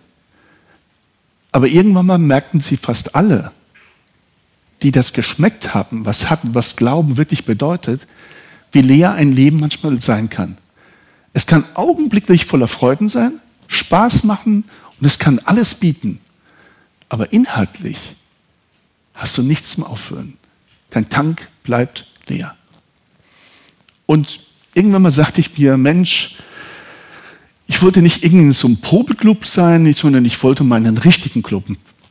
aber 1.53 1.67
irgendwann 1.67 2.07
mal 2.07 2.19
merkten 2.19 2.61
sie 2.61 2.77
fast 2.77 3.15
alle, 3.15 3.53
die 4.83 4.91
das 4.91 5.13
geschmeckt 5.13 5.75
haben, 5.75 6.07
was 6.07 6.31
hatten, 6.31 6.55
was 6.55 6.77
Glauben 6.77 7.17
wirklich 7.17 7.45
bedeutet, 7.45 8.07
wie 8.73 8.81
leer 8.81 9.13
ein 9.13 9.33
Leben 9.33 9.61
manchmal 9.61 10.01
sein 10.01 10.31
kann. 10.31 10.57
Es 11.33 11.47
kann 11.47 11.65
augenblicklich 11.75 12.47
voller 12.47 12.69
Freuden 12.69 13.09
sein, 13.09 13.41
Spaß 13.67 14.25
machen 14.25 14.65
und 14.99 15.07
es 15.07 15.19
kann 15.19 15.41
alles 15.41 15.75
bieten. 15.75 16.21
Aber 17.09 17.33
inhaltlich 17.33 17.99
hast 19.15 19.37
du 19.37 19.43
nichts 19.43 19.73
zum 19.73 19.85
Auffüllen. 19.85 20.39
Dein 20.95 21.09
Tank 21.09 21.49
bleibt 21.65 22.07
leer. 22.29 22.55
Und 24.07 24.39
irgendwann 24.75 25.03
mal 25.03 25.11
sagte 25.11 25.41
ich 25.41 25.59
mir, 25.59 25.77
Mensch, 25.77 26.37
ich 27.67 27.83
wollte 27.83 28.01
nicht 28.01 28.25
irgendwie 28.25 28.53
so 28.53 28.69
ein 28.69 28.81
Probeclub 28.81 29.45
sein, 29.45 29.93
sondern 29.95 30.25
ich 30.25 30.41
wollte 30.45 30.63
meinen 30.63 30.97
richtigen 30.97 31.43
Club. 31.43 31.65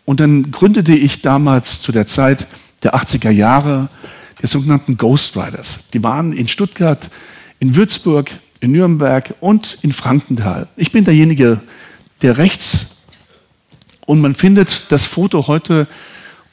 Und 0.03 0.19
dann 0.19 0.51
gründete 0.51 0.93
ich 0.93 1.21
damals 1.21 1.79
zu 1.79 1.93
der 1.93 2.07
Zeit 2.07 2.45
der 2.83 2.93
80er 2.93 3.29
Jahre 3.29 3.87
der 4.41 4.49
sogenannten 4.49 4.97
Ghost 4.97 5.37
Riders. 5.37 5.79
Die 5.93 6.03
waren 6.03 6.33
in 6.33 6.49
Stuttgart, 6.49 7.09
in 7.59 7.77
Würzburg, 7.77 8.31
in 8.59 8.73
Nürnberg 8.73 9.33
und 9.39 9.77
in 9.81 9.93
Frankenthal. 9.93 10.67
Ich 10.75 10.91
bin 10.91 11.05
derjenige, 11.05 11.61
der 12.21 12.37
rechts 12.37 12.97
und 14.05 14.19
man 14.19 14.35
findet 14.35 14.91
das 14.91 15.05
Foto 15.05 15.47
heute 15.47 15.87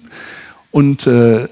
und 0.76 1.06
äh, 1.06 1.48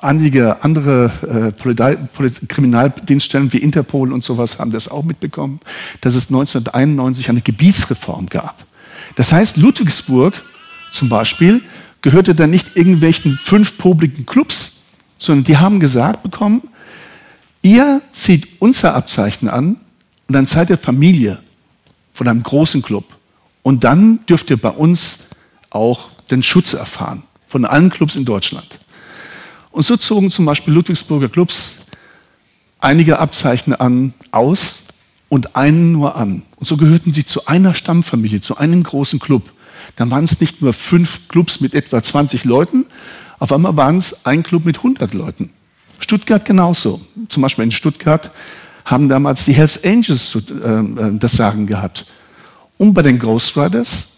einige 0.00 0.64
andere 0.64 1.54
äh, 1.56 2.46
Kriminaldienststellen 2.46 3.52
wie 3.52 3.58
Interpol 3.58 4.12
und 4.12 4.24
sowas 4.24 4.58
haben 4.58 4.72
das 4.72 4.88
auch 4.88 5.04
mitbekommen, 5.04 5.60
dass 6.00 6.16
es 6.16 6.30
1991 6.30 7.28
eine 7.28 7.42
Gebietsreform 7.42 8.26
gab. 8.26 8.66
Das 9.14 9.30
heißt, 9.30 9.56
Ludwigsburg 9.56 10.42
zum 10.92 11.08
Beispiel 11.08 11.62
gehörte 12.02 12.34
dann 12.34 12.50
nicht 12.50 12.76
irgendwelchen 12.76 13.38
fünf 13.40 13.78
publiken 13.78 14.26
Clubs, 14.26 14.79
sondern 15.20 15.44
die 15.44 15.58
haben 15.58 15.78
gesagt 15.78 16.24
bekommen, 16.24 16.62
ihr 17.62 18.00
zieht 18.10 18.48
unser 18.58 18.94
Abzeichen 18.94 19.48
an 19.48 19.76
und 20.26 20.34
dann 20.34 20.46
seid 20.46 20.70
ihr 20.70 20.78
Familie 20.78 21.40
von 22.12 22.26
einem 22.26 22.42
großen 22.42 22.82
Club. 22.82 23.04
Und 23.62 23.84
dann 23.84 24.24
dürft 24.26 24.50
ihr 24.50 24.56
bei 24.56 24.70
uns 24.70 25.28
auch 25.68 26.10
den 26.30 26.42
Schutz 26.42 26.72
erfahren 26.72 27.22
von 27.46 27.64
allen 27.64 27.90
Clubs 27.90 28.16
in 28.16 28.24
Deutschland. 28.24 28.80
Und 29.70 29.84
so 29.84 29.96
zogen 29.96 30.30
zum 30.30 30.46
Beispiel 30.46 30.72
Ludwigsburger 30.72 31.28
Clubs 31.28 31.78
einige 32.80 33.18
Abzeichen 33.18 33.74
an, 33.74 34.14
aus 34.32 34.82
und 35.28 35.54
einen 35.54 35.92
nur 35.92 36.16
an. 36.16 36.42
Und 36.56 36.66
so 36.66 36.78
gehörten 36.78 37.12
sie 37.12 37.26
zu 37.26 37.46
einer 37.46 37.74
Stammfamilie, 37.74 38.40
zu 38.40 38.56
einem 38.56 38.82
großen 38.82 39.18
Club. 39.18 39.52
Dann 39.96 40.10
waren 40.10 40.24
es 40.24 40.40
nicht 40.40 40.62
nur 40.62 40.72
fünf 40.72 41.28
Clubs 41.28 41.60
mit 41.60 41.74
etwa 41.74 42.02
20 42.02 42.44
Leuten, 42.44 42.86
auf 43.40 43.52
einmal 43.52 43.76
waren 43.76 43.96
es 43.96 44.24
ein 44.26 44.42
Club 44.42 44.66
mit 44.66 44.76
100 44.76 45.14
Leuten. 45.14 45.50
Stuttgart 45.98 46.44
genauso. 46.44 47.00
Zum 47.30 47.42
Beispiel 47.42 47.64
in 47.64 47.72
Stuttgart 47.72 48.30
haben 48.84 49.08
damals 49.08 49.46
die 49.46 49.52
Hells 49.52 49.82
Angels 49.82 50.34
äh, 50.34 50.68
äh, 50.68 51.18
das 51.18 51.32
Sagen 51.32 51.66
gehabt. 51.66 52.06
Und 52.76 52.94
bei 52.94 53.02
den 53.02 53.18
Ghost 53.18 53.56
Riders, 53.56 54.08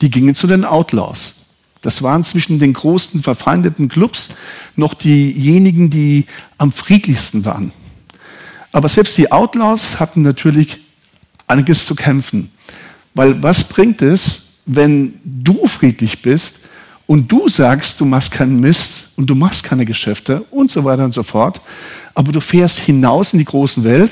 die 0.00 0.10
gingen 0.10 0.34
zu 0.34 0.46
den 0.46 0.64
Outlaws. 0.64 1.34
Das 1.82 2.02
waren 2.02 2.24
zwischen 2.24 2.58
den 2.58 2.72
großen 2.72 3.22
verfeindeten 3.22 3.88
Clubs 3.88 4.30
noch 4.74 4.94
diejenigen, 4.94 5.90
die 5.90 6.26
am 6.58 6.72
friedlichsten 6.72 7.44
waren. 7.44 7.72
Aber 8.72 8.88
selbst 8.88 9.16
die 9.18 9.30
Outlaws 9.30 10.00
hatten 10.00 10.22
natürlich 10.22 10.78
einiges 11.46 11.86
zu 11.86 11.94
kämpfen. 11.94 12.50
Weil 13.14 13.42
was 13.42 13.64
bringt 13.64 14.02
es, 14.02 14.42
wenn 14.64 15.20
du 15.24 15.66
friedlich 15.68 16.22
bist 16.22 16.60
und 17.06 17.30
du 17.30 17.48
sagst, 17.48 18.00
du 18.00 18.04
machst 18.04 18.30
keinen 18.30 18.60
Mist 18.60 19.10
und 19.16 19.28
du 19.28 19.34
machst 19.34 19.62
keine 19.62 19.86
Geschäfte 19.86 20.44
und 20.50 20.70
so 20.70 20.84
weiter 20.84 21.04
und 21.04 21.14
so 21.14 21.22
fort, 21.22 21.60
aber 22.14 22.32
du 22.32 22.40
fährst 22.40 22.80
hinaus 22.80 23.32
in 23.32 23.38
die 23.38 23.44
großen 23.44 23.84
Welt 23.84 24.10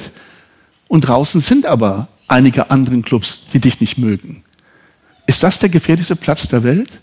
und 0.88 1.02
draußen 1.02 1.40
sind 1.40 1.66
aber 1.66 2.08
einige 2.28 2.70
anderen 2.70 3.02
Clubs, 3.02 3.46
die 3.52 3.58
dich 3.58 3.80
nicht 3.80 3.98
mögen. 3.98 4.44
Ist 5.26 5.42
das 5.42 5.58
der 5.58 5.68
gefährlichste 5.68 6.16
Platz 6.16 6.48
der 6.48 6.62
Welt? 6.62 7.00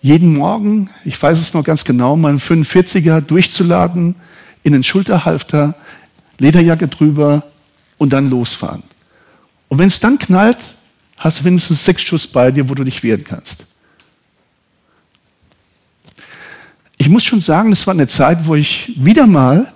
Jeden 0.00 0.34
Morgen, 0.34 0.90
ich 1.04 1.20
weiß 1.20 1.38
es 1.38 1.54
noch 1.54 1.64
ganz 1.64 1.84
genau, 1.84 2.16
meinen 2.16 2.40
45er 2.40 3.20
durchzuladen, 3.20 4.14
in 4.62 4.72
den 4.72 4.84
Schulterhalfter, 4.84 5.74
Lederjacke 6.38 6.88
drüber 6.88 7.44
und 7.98 8.12
dann 8.12 8.30
losfahren. 8.30 8.82
Und 9.68 9.78
wenn 9.78 9.88
es 9.88 10.00
dann 10.00 10.18
knallt, 10.18 10.58
hast 11.16 11.40
du 11.40 11.44
wenigstens 11.44 11.84
sechs 11.84 12.02
Schuss 12.02 12.26
bei 12.26 12.50
dir, 12.50 12.68
wo 12.68 12.74
du 12.74 12.84
dich 12.84 13.02
wehren 13.02 13.24
kannst. 13.24 13.65
Ich 17.06 17.12
muss 17.12 17.22
schon 17.22 17.40
sagen, 17.40 17.70
es 17.70 17.86
war 17.86 17.94
eine 17.94 18.08
Zeit, 18.08 18.48
wo 18.48 18.56
ich 18.56 18.92
wieder 18.96 19.28
mal 19.28 19.72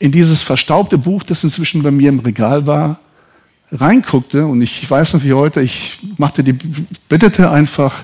in 0.00 0.10
dieses 0.10 0.42
verstaubte 0.42 0.98
Buch, 0.98 1.22
das 1.22 1.44
inzwischen 1.44 1.84
bei 1.84 1.92
mir 1.92 2.08
im 2.08 2.18
Regal 2.18 2.66
war, 2.66 2.98
reinguckte 3.70 4.44
und 4.44 4.60
ich 4.60 4.90
weiß 4.90 5.14
noch 5.14 5.22
wie 5.22 5.32
heute, 5.32 5.60
ich 5.60 6.00
machte 6.16 6.42
die, 6.42 6.54
bittete 7.08 7.52
einfach 7.52 8.02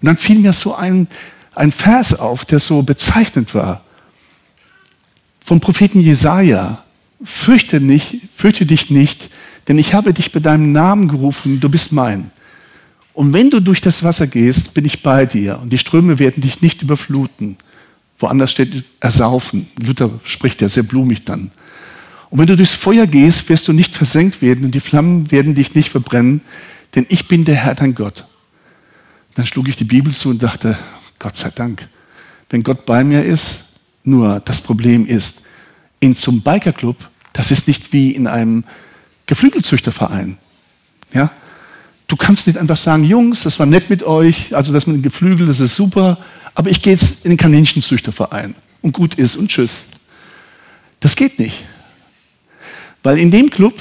und 0.00 0.06
dann 0.06 0.16
fiel 0.16 0.38
mir 0.38 0.52
so 0.52 0.76
ein, 0.76 1.08
ein 1.56 1.72
Vers 1.72 2.16
auf, 2.16 2.44
der 2.44 2.60
so 2.60 2.80
bezeichnend 2.82 3.56
war. 3.56 3.82
Vom 5.40 5.58
Propheten 5.58 5.98
Jesaja. 5.98 6.84
Fürchte 7.24 7.80
nicht, 7.80 8.20
fürchte 8.36 8.66
dich 8.66 8.88
nicht, 8.88 9.30
denn 9.66 9.78
ich 9.78 9.94
habe 9.94 10.14
dich 10.14 10.30
bei 10.30 10.38
deinem 10.38 10.70
Namen 10.70 11.08
gerufen, 11.08 11.58
du 11.58 11.68
bist 11.68 11.90
mein. 11.90 12.30
Und 13.14 13.32
wenn 13.32 13.48
du 13.48 13.60
durch 13.60 13.80
das 13.80 14.02
Wasser 14.02 14.26
gehst, 14.26 14.74
bin 14.74 14.84
ich 14.84 15.02
bei 15.02 15.24
dir 15.24 15.60
und 15.60 15.72
die 15.72 15.78
Ströme 15.78 16.18
werden 16.18 16.40
dich 16.40 16.60
nicht 16.60 16.82
überfluten. 16.82 17.56
Woanders 18.18 18.50
steht 18.50 18.84
ersaufen. 19.00 19.68
Luther 19.80 20.20
spricht 20.24 20.60
ja 20.60 20.68
sehr 20.68 20.82
blumig 20.82 21.24
dann. 21.24 21.52
Und 22.30 22.40
wenn 22.40 22.46
du 22.48 22.56
durchs 22.56 22.74
Feuer 22.74 23.06
gehst, 23.06 23.48
wirst 23.48 23.68
du 23.68 23.72
nicht 23.72 23.94
versenkt 23.94 24.42
werden 24.42 24.64
und 24.64 24.74
die 24.74 24.80
Flammen 24.80 25.30
werden 25.30 25.54
dich 25.54 25.76
nicht 25.76 25.90
verbrennen, 25.90 26.40
denn 26.96 27.06
ich 27.08 27.28
bin 27.28 27.44
der 27.44 27.54
Herr 27.54 27.76
dein 27.76 27.94
Gott. 27.94 28.26
Dann 29.36 29.46
schlug 29.46 29.68
ich 29.68 29.76
die 29.76 29.84
Bibel 29.84 30.12
zu 30.12 30.30
und 30.30 30.42
dachte, 30.42 30.76
Gott 31.20 31.36
sei 31.36 31.50
Dank, 31.50 31.88
wenn 32.50 32.64
Gott 32.64 32.86
bei 32.86 33.04
mir 33.04 33.24
ist, 33.24 33.64
nur 34.02 34.40
das 34.40 34.60
Problem 34.60 35.06
ist, 35.06 35.42
in 36.00 36.16
zum 36.16 36.42
Bikerclub, 36.42 36.96
das 37.32 37.50
ist 37.50 37.68
nicht 37.68 37.92
wie 37.92 38.10
in 38.10 38.26
einem 38.26 38.64
Geflügelzüchterverein. 39.26 40.36
Ja? 41.12 41.30
Du 42.06 42.16
kannst 42.16 42.46
nicht 42.46 42.58
einfach 42.58 42.76
sagen, 42.76 43.04
Jungs, 43.04 43.42
das 43.42 43.58
war 43.58 43.66
nett 43.66 43.88
mit 43.88 44.02
euch, 44.02 44.54
also 44.54 44.72
das 44.72 44.86
mit 44.86 44.96
den 44.96 45.02
Geflügel, 45.02 45.46
das 45.46 45.60
ist 45.60 45.74
super, 45.74 46.18
aber 46.54 46.70
ich 46.70 46.82
gehe 46.82 46.92
jetzt 46.92 47.24
in 47.24 47.30
den 47.30 47.38
Kaninchenzüchterverein 47.38 48.54
und 48.82 48.92
gut 48.92 49.14
ist 49.14 49.36
und 49.36 49.48
tschüss. 49.48 49.86
Das 51.00 51.16
geht 51.16 51.38
nicht. 51.38 51.64
Weil 53.02 53.18
in 53.18 53.30
dem 53.30 53.50
Club, 53.50 53.80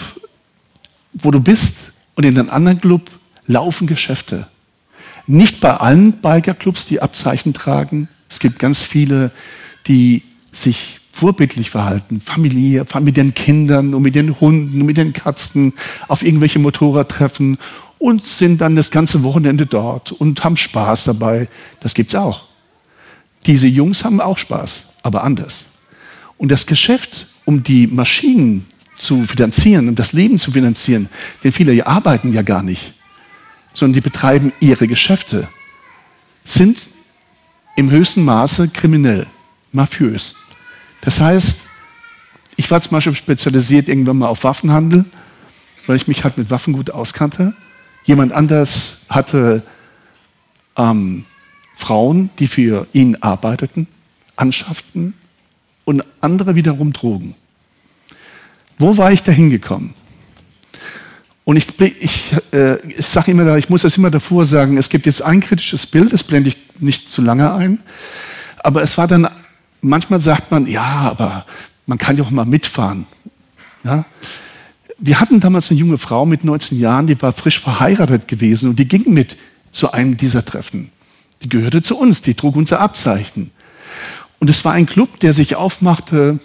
wo 1.13 1.31
du 1.31 1.39
bist 1.39 1.75
und 2.15 2.23
in 2.23 2.38
einem 2.38 2.49
anderen 2.49 2.79
Club 2.79 3.09
laufen 3.45 3.88
Geschäfte. 3.88 4.47
Nicht 5.27 5.59
bei 5.59 5.75
allen 5.75 6.13
Bikerclubs, 6.13 6.86
die 6.86 7.01
Abzeichen 7.01 7.53
tragen. 7.53 8.09
Es 8.29 8.39
gibt 8.39 8.59
ganz 8.59 8.81
viele, 8.81 9.31
die 9.88 10.23
sich 10.51 10.99
vorbildlich 11.13 11.69
verhalten, 11.69 12.19
familiär, 12.19 12.86
mit 12.99 13.17
den 13.17 13.33
Kindern 13.33 13.93
und 13.93 14.01
mit 14.01 14.15
den 14.15 14.39
Hunden 14.39 14.81
und 14.81 14.88
mit 14.88 14.97
den 14.97 15.13
Katzen 15.13 15.73
auf 16.07 16.23
irgendwelche 16.23 16.59
Motorradtreffen 16.59 17.57
und 18.03 18.27
sind 18.27 18.59
dann 18.59 18.75
das 18.75 18.91
ganze 18.91 19.23
Wochenende 19.23 19.65
dort 19.65 20.11
und 20.11 20.43
haben 20.43 20.57
Spaß 20.57 21.05
dabei. 21.05 21.47
Das 21.79 21.93
gibt's 21.93 22.13
auch. 22.13 22.43
Diese 23.45 23.65
Jungs 23.65 24.03
haben 24.03 24.19
auch 24.19 24.37
Spaß, 24.37 24.89
aber 25.03 25.23
anders. 25.23 25.63
Und 26.37 26.51
das 26.51 26.65
Geschäft, 26.65 27.27
um 27.45 27.63
die 27.63 27.87
Maschinen 27.87 28.65
zu 28.97 29.23
finanzieren 29.23 29.87
und 29.87 29.99
das 29.99 30.11
Leben 30.11 30.37
zu 30.37 30.51
finanzieren, 30.51 31.07
denn 31.45 31.53
viele 31.53 31.87
arbeiten 31.87 32.33
ja 32.33 32.41
gar 32.41 32.61
nicht, 32.61 32.93
sondern 33.71 33.93
die 33.93 34.01
betreiben 34.01 34.51
ihre 34.59 34.85
Geschäfte, 34.89 35.47
sind 36.43 36.89
im 37.77 37.89
höchsten 37.89 38.25
Maße 38.25 38.67
kriminell, 38.67 39.27
mafiös. 39.71 40.35
Das 40.99 41.21
heißt, 41.21 41.61
ich 42.57 42.69
war 42.69 42.81
zum 42.81 42.91
Beispiel 42.91 43.15
spezialisiert 43.15 43.87
irgendwann 43.87 44.17
mal 44.17 44.27
auf 44.27 44.43
Waffenhandel, 44.43 45.05
weil 45.87 45.95
ich 45.95 46.09
mich 46.09 46.25
halt 46.25 46.37
mit 46.37 46.49
Waffen 46.49 46.73
gut 46.73 46.91
auskannte. 46.91 47.55
Jemand 48.05 48.33
anders 48.33 48.97
hatte 49.09 49.63
ähm, 50.77 51.25
Frauen, 51.75 52.29
die 52.39 52.47
für 52.47 52.87
ihn 52.93 53.17
arbeiteten, 53.21 53.87
anschafften 54.35 55.13
und 55.85 56.03
andere 56.21 56.55
wiederum 56.55 56.93
Drogen. 56.93 57.35
Wo 58.77 58.97
war 58.97 59.11
ich 59.11 59.23
da 59.23 59.31
hingekommen? 59.31 59.93
Und 61.45 61.57
ich, 61.57 61.79
ich, 61.79 62.35
äh, 62.53 62.77
ich 62.87 63.05
sage 63.05 63.31
immer, 63.31 63.57
ich 63.57 63.69
muss 63.69 63.81
das 63.81 63.97
immer 63.97 64.09
davor 64.09 64.45
sagen, 64.45 64.77
es 64.77 64.89
gibt 64.89 65.05
jetzt 65.05 65.21
ein 65.21 65.41
kritisches 65.41 65.85
Bild, 65.85 66.13
das 66.13 66.23
blende 66.23 66.49
ich 66.49 66.57
nicht 66.79 67.07
zu 67.07 67.21
lange 67.21 67.53
ein, 67.53 67.79
aber 68.59 68.81
es 68.81 68.97
war 68.97 69.07
dann, 69.07 69.27
manchmal 69.81 70.21
sagt 70.21 70.51
man, 70.51 70.67
ja, 70.67 70.81
aber 70.83 71.45
man 71.85 71.97
kann 71.97 72.19
auch 72.21 72.31
mal 72.31 72.45
mitfahren. 72.45 73.05
Ja? 73.83 74.05
Wir 75.05 75.19
hatten 75.19 75.41
damals 75.41 75.69
eine 75.69 75.81
junge 75.81 75.97
Frau 75.97 76.25
mit 76.25 76.45
19 76.45 76.79
Jahren, 76.79 77.07
die 77.07 77.21
war 77.21 77.33
frisch 77.33 77.59
verheiratet 77.59 78.29
gewesen 78.29 78.69
und 78.69 78.79
die 78.79 78.87
ging 78.87 79.13
mit 79.13 79.35
zu 79.73 79.91
einem 79.91 80.15
dieser 80.15 80.45
Treffen. 80.45 80.91
Die 81.41 81.49
gehörte 81.49 81.81
zu 81.81 81.97
uns, 81.97 82.21
die 82.21 82.35
trug 82.35 82.55
unser 82.55 82.79
Abzeichen. 82.79 83.51
Und 84.39 84.49
es 84.49 84.63
war 84.63 84.71
ein 84.71 84.85
Club, 84.85 85.19
der 85.19 85.33
sich 85.33 85.57
aufmachte, 85.57 86.39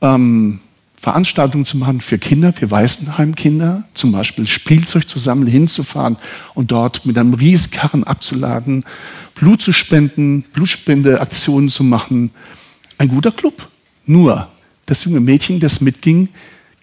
ähm, 0.00 0.60
Veranstaltungen 0.96 1.66
zu 1.66 1.76
machen 1.76 2.00
für 2.00 2.16
Kinder, 2.16 2.54
für 2.54 2.70
Waisenheimkinder, 2.70 3.84
zum 3.92 4.12
Beispiel 4.12 4.46
Spielzeug 4.46 5.06
zusammen 5.06 5.46
hinzufahren 5.46 6.16
und 6.54 6.70
dort 6.70 7.04
mit 7.04 7.18
einem 7.18 7.34
Riesenkarren 7.34 8.04
abzuladen, 8.04 8.86
Blut 9.34 9.60
zu 9.60 9.72
spenden, 9.72 10.44
Blutspendeaktionen 10.54 11.68
zu 11.68 11.84
machen. 11.84 12.30
Ein 12.96 13.08
guter 13.08 13.30
Club. 13.30 13.68
Nur, 14.06 14.48
das 14.86 15.04
junge 15.04 15.20
Mädchen, 15.20 15.60
das 15.60 15.82
mitging, 15.82 16.30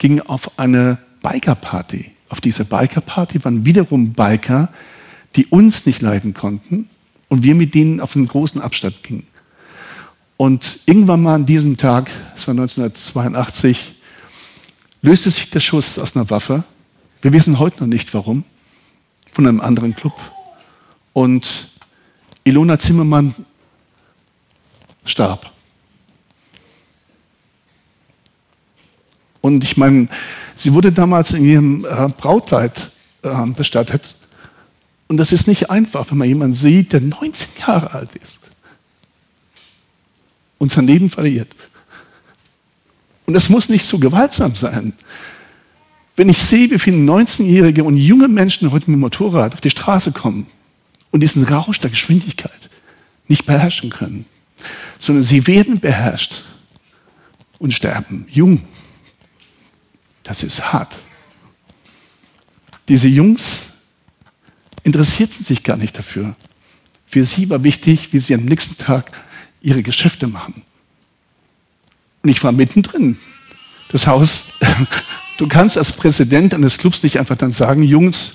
ging 0.02 0.20
auf 0.20 0.58
eine 0.58 0.98
Bikerparty. 1.22 2.12
Auf 2.28 2.42
dieser 2.42 2.64
Bikerparty 2.64 3.44
waren 3.46 3.66
wiederum 3.66 4.14
Biker, 4.14 4.70
die 5.36 5.46
uns 5.46 5.86
nicht 5.86 6.02
leiden 6.02 6.34
konnten 6.34 6.90
und 7.30 7.44
wir 7.44 7.54
mit 7.54 7.76
denen 7.76 8.02
auf 8.02 8.16
einen 8.16 8.28
großen 8.28 8.60
Abstand 8.60 9.04
gingen. 9.04 9.28
Und 10.38 10.80
irgendwann 10.88 11.22
mal 11.22 11.36
an 11.36 11.46
diesem 11.46 11.78
Tag, 11.78 12.10
das 12.34 12.48
war 12.48 12.54
1982, 12.54 13.94
löste 15.04 15.30
sich 15.30 15.52
der 15.52 15.60
Schuss 15.60 16.00
aus 16.00 16.16
einer 16.16 16.32
Waffe. 16.32 16.64
Wir 17.22 17.32
wissen 17.32 17.60
heute 17.60 17.82
noch 17.82 17.88
nicht 17.88 18.12
warum. 18.16 18.44
Von 19.32 19.46
einem 19.46 19.62
anderen 19.62 19.96
Club. 19.96 20.16
Und 21.14 21.72
Ilona 22.44 22.80
Zimmermann 22.80 23.36
starb. 25.06 25.52
Und 29.42 29.64
ich 29.64 29.76
meine, 29.76 30.08
sie 30.56 30.74
wurde 30.74 30.92
damals 30.92 31.34
in 31.34 31.44
ihrem 31.44 31.86
äh, 31.86 32.10
Brautkleid 32.10 32.92
äh, 33.24 33.46
bestattet. 33.56 34.16
Und 35.08 35.18
das 35.18 35.34
ist 35.34 35.48
nicht 35.48 35.70
einfach, 35.70 36.10
wenn 36.12 36.18
man 36.18 36.28
jemanden 36.28 36.54
sieht, 36.54 36.94
der 36.94 37.02
19 37.02 37.50
Jahre 37.60 37.92
alt 37.94 38.16
ist 38.16 38.40
und 40.58 40.72
sein 40.72 40.86
Leben 40.86 41.10
verliert. 41.10 41.54
Und 43.26 43.36
es 43.36 43.50
muss 43.50 43.68
nicht 43.68 43.86
so 43.86 43.98
gewaltsam 43.98 44.56
sein. 44.56 44.94
wenn 46.16 46.30
ich 46.30 46.42
sehe, 46.42 46.70
wie 46.70 46.78
viele 46.78 46.98
19-Jährige 46.98 47.84
und 47.84 47.98
junge 47.98 48.28
Menschen 48.28 48.72
heute 48.72 48.92
mit 48.92 48.98
dem 48.98 49.00
Motorrad 49.00 49.54
auf 49.54 49.62
die 49.62 49.72
Straße 49.72 50.12
kommen 50.12 50.46
und 51.10 51.22
diesen 51.22 51.44
Rausch 51.46 51.80
der 51.80 51.90
Geschwindigkeit 51.90 52.70
nicht 53.28 53.46
beherrschen 53.46 53.90
können, 53.90 54.26
sondern 55.00 55.24
sie 55.24 55.48
werden 55.48 55.80
beherrscht 55.80 56.44
und 57.58 57.74
sterben, 57.74 58.28
jung. 58.30 58.62
Das 60.24 60.44
ist 60.44 60.74
hart. 60.74 60.96
Diese 62.88 63.08
Jungs 63.08 63.74
interessierten 64.84 65.44
sich 65.44 65.64
gar 65.64 65.78
nicht 65.78 65.98
dafür. 65.98 66.36
Für 67.06 67.24
sie 67.24 67.50
war 67.50 67.64
wichtig, 67.64 68.14
wie 68.14 68.20
sie 68.20 68.34
am 68.34 68.46
nächsten 68.46 68.78
Tag 68.78 69.12
ihre 69.62 69.84
Geschäfte 69.84 70.28
machen. 70.28 70.64
Und 72.24 72.30
ich 72.30 72.44
war 72.44 72.52
mittendrin. 72.52 73.18
Das 73.92 74.08
Haus, 74.08 74.46
du 75.38 75.48
kannst 75.48 75.78
als 75.78 75.92
Präsident 75.92 76.54
eines 76.54 76.78
Clubs 76.78 77.04
nicht 77.04 77.20
einfach 77.20 77.36
dann 77.36 77.52
sagen, 77.52 77.84
Jungs, 77.84 78.34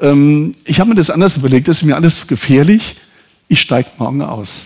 ähm, 0.00 0.54
ich 0.64 0.80
habe 0.80 0.90
mir 0.90 0.96
das 0.96 1.10
anders 1.10 1.36
überlegt, 1.36 1.68
das 1.68 1.78
ist 1.78 1.82
mir 1.82 1.96
alles 1.96 2.16
zu 2.16 2.26
gefährlich, 2.26 2.96
ich 3.48 3.60
steige 3.60 3.90
morgen 3.98 4.22
aus. 4.22 4.62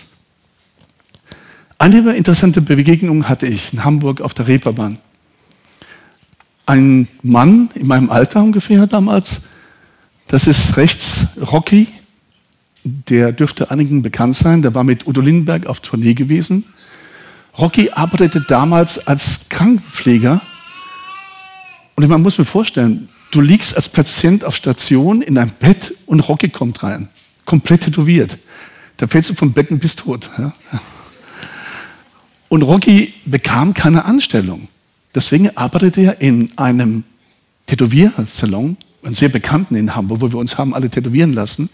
Eine 1.77 2.15
interessante 2.15 2.61
Begegnung 2.61 3.29
hatte 3.29 3.47
ich 3.47 3.73
in 3.73 3.83
Hamburg 3.83 4.21
auf 4.21 4.33
der 4.33 4.47
Reeperbahn. 4.47 4.99
Ein 6.69 7.07
Mann 7.23 7.71
in 7.73 7.87
meinem 7.87 8.11
Alter 8.11 8.43
ungefähr 8.43 8.85
damals, 8.85 9.41
das 10.27 10.45
ist 10.45 10.77
rechts 10.77 11.25
Rocky, 11.51 11.87
der 12.83 13.31
dürfte 13.31 13.71
einigen 13.71 14.03
bekannt 14.03 14.35
sein, 14.35 14.61
der 14.61 14.75
war 14.75 14.83
mit 14.83 15.07
Udo 15.07 15.19
Lindenberg 15.19 15.65
auf 15.65 15.79
Tournee 15.79 16.13
gewesen. 16.13 16.65
Rocky 17.57 17.89
arbeitete 17.89 18.45
damals 18.47 19.07
als 19.07 19.49
Krankenpfleger. 19.49 20.41
Und 21.95 22.07
man 22.07 22.21
muss 22.21 22.37
mir 22.37 22.45
vorstellen, 22.45 23.09
du 23.31 23.41
liegst 23.41 23.75
als 23.75 23.89
Patient 23.89 24.45
auf 24.45 24.55
Station 24.55 25.23
in 25.23 25.39
einem 25.39 25.53
Bett 25.59 25.95
und 26.05 26.19
Rocky 26.19 26.49
kommt 26.49 26.83
rein, 26.83 27.09
komplett 27.45 27.85
tätowiert. 27.85 28.37
Da 28.97 29.07
fällst 29.07 29.31
du 29.31 29.33
vom 29.33 29.53
Bett 29.53 29.71
und 29.71 29.79
bist 29.79 29.97
tot. 29.97 30.29
Ja? 30.37 30.53
Und 32.47 32.61
Rocky 32.61 33.15
bekam 33.25 33.73
keine 33.73 34.05
Anstellung. 34.05 34.67
Deswegen 35.15 35.55
arbeitete 35.57 36.01
er 36.01 36.21
in 36.21 36.51
einem 36.57 37.03
Tätowiersalon, 37.65 38.77
einen 39.03 39.15
sehr 39.15 39.29
bekannten 39.29 39.75
in 39.75 39.95
Hamburg, 39.95 40.21
wo 40.21 40.31
wir 40.31 40.39
uns 40.39 40.57
haben 40.57 40.73
alle 40.73 40.89
tätowieren 40.89 41.33
lassen. 41.33 41.69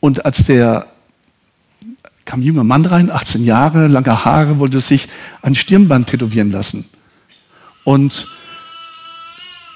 Und 0.00 0.24
als 0.24 0.44
der 0.46 0.86
kam 2.24 2.40
ein 2.40 2.44
junger 2.44 2.64
Mann 2.64 2.86
rein, 2.86 3.10
18 3.10 3.44
Jahre, 3.44 3.88
lange 3.88 4.24
Haare, 4.24 4.58
wollte 4.58 4.80
sich 4.80 5.08
ein 5.42 5.54
Stirnband 5.54 6.08
tätowieren 6.08 6.50
lassen. 6.50 6.84
Und 7.84 8.26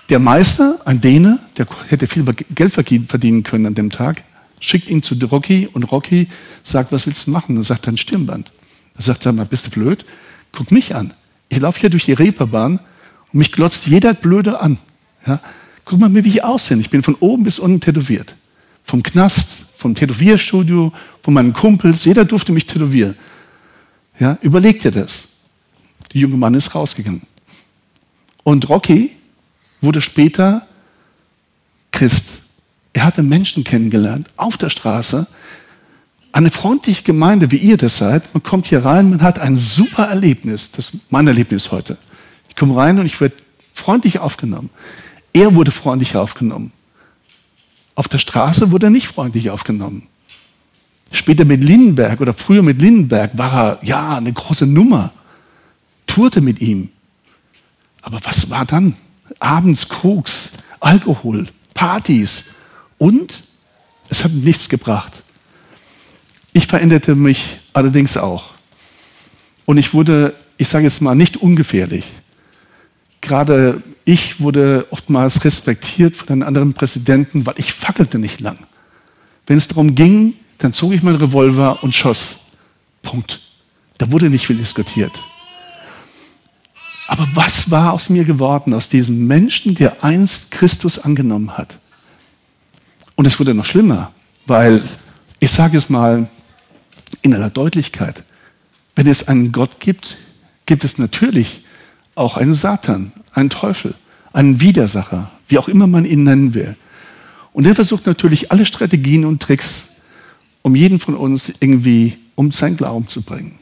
der 0.09 0.19
Meister, 0.19 0.81
ein 0.85 1.01
Däne, 1.01 1.41
der 1.57 1.67
hätte 1.89 2.07
viel 2.07 2.25
Geld 2.25 2.73
verdienen 2.73 3.43
können 3.43 3.67
an 3.67 3.75
dem 3.75 3.91
Tag, 3.91 4.23
schickt 4.61 4.89
ihn 4.89 5.03
zu 5.03 5.15
Rocky 5.27 5.69
und 5.73 5.85
Rocky 5.85 6.29
sagt, 6.63 6.93
was 6.93 7.07
willst 7.07 7.27
du 7.27 7.31
machen? 7.31 7.57
Und 7.57 7.65
sagt, 7.65 7.89
ein 7.89 7.97
Stirnband. 7.97 8.53
Er 8.97 9.03
sagt, 9.03 9.23
sag 9.23 9.35
mal, 9.35 9.47
bist 9.47 9.67
du 9.67 9.71
blöd? 9.71 10.05
Guck 10.53 10.71
mich 10.71 10.95
an. 10.95 11.13
Ich 11.55 11.61
laufe 11.61 11.79
hier 11.79 11.91
durch 11.91 12.05
die 12.05 12.13
Reeperbahn 12.13 12.81
und 13.33 13.39
mich 13.39 13.53
glotzt 13.53 13.87
jeder 13.87 14.13
Blöde 14.13 14.61
an. 14.61 14.79
Ja? 15.25 15.39
Guck 15.85 16.01
mal, 16.01 16.13
wie 16.13 16.29
ich 16.29 16.43
aussehe. 16.43 16.77
Ich 16.79 16.91
bin 16.91 17.05
von 17.05 17.15
oben 17.21 17.45
bis 17.45 17.61
unten 17.61 17.81
tätowiert. 17.81 18.35
Vom 18.83 19.05
Knast, 19.05 19.51
vom 19.77 19.95
Tätowierstudio, 19.95 20.93
von 21.23 21.35
meinen 21.35 21.53
Kumpels, 21.53 22.05
jeder 22.07 22.25
durfte 22.25 22.51
mich 22.51 22.67
tätowieren. 22.67 23.15
Ja, 24.19 24.37
überleg 24.43 24.81
dir 24.81 24.91
das. 24.91 25.29
Der 26.13 26.23
junge 26.23 26.37
Mann 26.37 26.55
ist 26.55 26.75
rausgegangen. 26.75 27.23
Und 28.43 28.69
Rocky 28.69 29.17
wurde 29.81 30.01
später 30.01 30.67
Christ. 31.93 32.25
Er 32.93 33.05
hatte 33.05 33.23
Menschen 33.23 33.63
kennengelernt 33.63 34.29
auf 34.37 34.57
der 34.57 34.71
Straße. 34.71 35.29
Eine 36.35 36.51
freundliche 36.51 37.05
Gemeinde, 37.05 37.53
wie 37.53 37.59
ihr 37.59 37.77
das 37.77 37.97
seid. 37.97 38.35
Man 38.35 38.43
kommt 38.43 38.67
hier 38.67 38.85
rein, 38.85 39.11
man 39.11 39.23
hat 39.23 39.39
ein 39.39 39.57
super 39.57 40.07
Erlebnis. 40.09 40.69
Das 40.73 40.87
ist 40.87 40.95
mein 41.09 41.29
Erlebnis 41.29 41.71
heute. 41.71 41.97
Ich 42.49 42.57
komme 42.57 42.75
rein 42.75 42.99
und 42.99 43.07
ich 43.07 43.21
werde 43.21 43.37
freundlich 43.73 44.19
aufgenommen. 44.19 44.71
Er 45.33 45.55
wurde 45.55 45.71
freundlich 45.71 46.17
aufgenommen. 46.17 46.73
Auf 47.95 48.09
der 48.09 48.19
Straße 48.19 48.73
wurde 48.73 48.89
er 48.89 48.91
nicht 48.91 49.07
freundlich 49.07 49.51
aufgenommen. 49.51 50.09
Später 51.13 51.45
mit 51.45 51.63
Lindenberg 51.63 52.21
oder 52.21 52.35
früher 52.35 52.65
mit 52.65 52.83
Lindenberg 52.83 53.39
war 53.39 53.55
er, 53.55 53.79
ja, 53.85 54.17
eine 54.17 54.33
große 54.33 54.67
Nummer. 54.67 55.13
Tourte 56.09 56.41
mit 56.41 56.61
ihm. 56.61 56.89
Aber 58.03 58.19
was 58.25 58.51
war 58.51 58.67
dann? 58.67 58.97
Abends 59.39 59.89
Koks, 59.89 60.51
Alkohol, 60.81 61.47
Partys 61.75 62.47
und 62.99 63.45
es 64.09 64.25
hat 64.25 64.33
nichts 64.33 64.69
gebracht. 64.69 65.24
Ich 66.55 66.69
veränderte 66.69 67.17
mich 67.17 67.59
allerdings 67.73 68.17
auch. 68.17 68.55
Und 69.67 69.77
ich 69.77 69.93
wurde, 69.93 70.35
ich 70.57 70.69
sage 70.69 70.85
jetzt 70.85 71.03
mal, 71.03 71.17
nicht 71.17 71.37
ungefährlich. 71.37 72.07
Gerade 73.21 73.83
ich 74.05 74.41
wurde 74.41 74.87
oftmals 74.91 75.45
respektiert 75.45 76.15
von 76.15 76.29
einem 76.29 76.43
anderen 76.45 76.73
Präsidenten, 76.73 77.45
weil 77.45 77.55
ich 77.57 77.73
fackelte 77.73 78.19
nicht 78.21 78.41
lang. 78.41 78.67
Wenn 79.47 79.57
es 79.59 79.67
darum 79.67 79.97
ging, 79.97 80.35
dann 80.59 80.73
zog 80.73 80.93
ich 80.93 81.03
meinen 81.03 81.17
Revolver 81.17 81.83
und 81.83 81.93
schoss. 81.93 82.39
Punkt. 83.03 83.41
Da 83.99 84.13
wurde 84.13 84.31
nicht 84.31 84.47
viel 84.47 84.57
diskutiert. 84.57 85.13
Aber 87.09 87.27
was 87.35 87.69
war 87.71 87.93
aus 87.93 88.09
mir 88.09 88.25
geworden, 88.25 88.75
aus 88.75 88.89
diesem 88.89 89.27
Menschen, 89.27 89.75
der 89.75 90.05
einst 90.05 90.53
Christus 90.53 91.01
angenommen 91.01 91.59
hat? 91.59 91.79
Und 93.17 93.27
es 93.27 93.41
wurde 93.41 93.55
noch 93.55 93.65
schlimmer, 93.65 94.13
weil, 94.47 94.89
ich 95.41 95.51
sage 95.51 95.79
es 95.79 95.89
mal 95.89 96.29
in 97.23 97.35
aller 97.35 97.51
Deutlichkeit, 97.51 98.25
wenn 98.97 99.07
es 99.07 99.29
einen 99.29 99.53
Gott 99.53 99.81
gibt, 99.81 100.19
gibt 100.67 100.85
es 100.85 100.99
natürlich 100.99 101.65
auch 102.15 102.37
einen 102.37 102.55
Satan, 102.55 103.13
einen 103.33 103.51
Teufel, 103.51 103.95
einen 104.33 104.61
Widersacher, 104.61 105.31
wie 105.49 105.59
auch 105.59 105.69
immer 105.69 105.87
man 105.87 106.05
ihn 106.05 106.25
nennen 106.25 106.55
will. 106.55 106.77
Und 107.53 107.67
er 107.67 107.75
versucht 107.75 108.07
natürlich 108.07 108.51
alle 108.51 108.67
Strategien 108.67 109.25
und 109.25 109.43
Tricks, 109.43 109.91
um 110.63 110.75
jeden 110.75 111.01
von 111.01 111.15
uns 111.15 111.53
irgendwie 111.61 112.19
um 112.35 112.51
sein 112.51 112.77
Glauben 112.77 113.09
zu 113.09 113.23
bringen. 113.23 113.59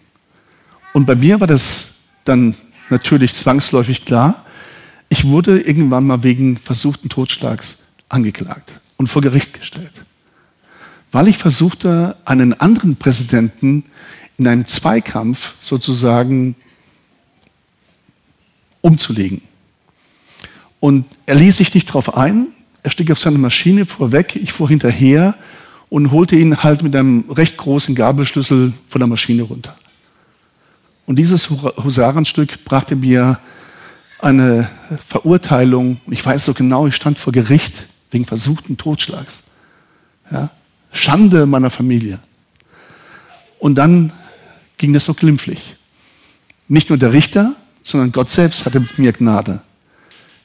Und 0.93 1.07
bei 1.07 1.15
mir 1.15 1.41
war 1.41 1.47
das 1.47 1.95
dann 2.25 2.55
natürlich 2.91 3.35
zwangsläufig 3.35 4.05
klar. 4.05 4.45
Ich 5.09 5.25
wurde 5.25 5.61
irgendwann 5.61 6.07
mal 6.07 6.23
wegen 6.23 6.57
versuchten 6.59 7.09
Totschlags 7.09 7.77
angeklagt 8.09 8.81
und 8.97 9.09
vor 9.09 9.23
Gericht 9.23 9.53
gestellt, 9.59 10.05
weil 11.13 11.29
ich 11.29 11.39
versuchte, 11.39 12.17
einen 12.25 12.59
anderen 12.59 12.97
Präsidenten 12.97 13.85
in 14.39 14.49
einem 14.49 14.67
Zweikampf 14.67 15.55
sozusagen 15.61 16.57
umzulegen. 18.81 19.43
Und 20.81 21.05
er 21.27 21.37
ließ 21.37 21.59
sich 21.59 21.73
nicht 21.75 21.89
darauf 21.91 22.17
ein. 22.17 22.49
Er 22.83 22.91
stieg 22.91 23.13
auf 23.13 23.21
seine 23.21 23.39
Maschine, 23.39 23.87
fuhr 23.87 24.11
weg, 24.11 24.35
ich 24.35 24.53
fuhr 24.53 24.69
hinterher 24.69 25.37
und 25.91 26.11
holte 26.11 26.35
ihn 26.35 26.63
halt 26.65 26.83
mit 26.83 26.97
einem 26.97 27.31
recht 27.31 27.57
großen 27.57 27.95
Gabelschlüssel 27.95 28.73
von 28.89 28.99
der 28.99 29.07
Maschine 29.07 29.43
runter. 29.43 29.77
Und 31.07 31.17
dieses 31.17 31.51
Husarenstück 31.51 32.65
brachte 32.65 32.97
mir 32.97 33.39
eine 34.19 34.71
Verurteilung. 35.07 36.01
Ich 36.11 36.25
weiß 36.25 36.45
so 36.45 36.55
genau, 36.55 36.87
ich 36.87 36.97
stand 36.97 37.19
vor 37.19 37.33
Gericht 37.33 37.89
wegen 38.11 38.25
versuchten 38.25 38.79
Totschlags. 38.79 39.43
Ja? 40.31 40.51
Schande 40.93 41.47
meiner 41.47 41.71
Familie. 41.71 42.21
Und 43.59 43.77
dann 43.77 44.13
ging 44.79 44.93
das 44.93 45.05
so 45.05 45.15
glimpflich. 45.15 45.77
Nicht 46.69 46.89
nur 46.89 46.99
der 46.99 47.13
Richter, 47.13 47.55
sondern 47.83 48.13
Gott 48.13 48.31
selbst 48.31 48.65
hatte 48.65 48.81
mit 48.81 48.99
mir 48.99 49.13
Gnade. 49.13 49.61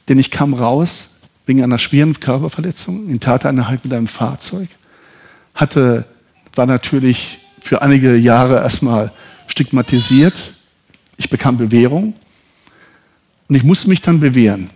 Denn 0.07 0.19
ich 0.19 0.31
kam 0.31 0.53
raus 0.53 1.09
wegen 1.45 1.63
einer 1.63 1.77
schweren 1.77 2.19
Körperverletzung 2.19 3.09
in 3.09 3.19
Tateinheit 3.19 3.83
mit 3.83 3.93
einem 3.93 4.07
Fahrzeug, 4.07 4.69
hatte, 5.53 6.05
war 6.55 6.65
natürlich 6.65 7.39
für 7.61 7.81
einige 7.81 8.15
Jahre 8.15 8.57
erstmal 8.57 9.11
stigmatisiert. 9.47 10.35
Ich 11.17 11.29
bekam 11.29 11.57
Bewährung 11.57 12.13
und 13.47 13.55
ich 13.55 13.63
musste 13.63 13.89
mich 13.89 14.01
dann 14.01 14.19
bewähren. 14.19 14.69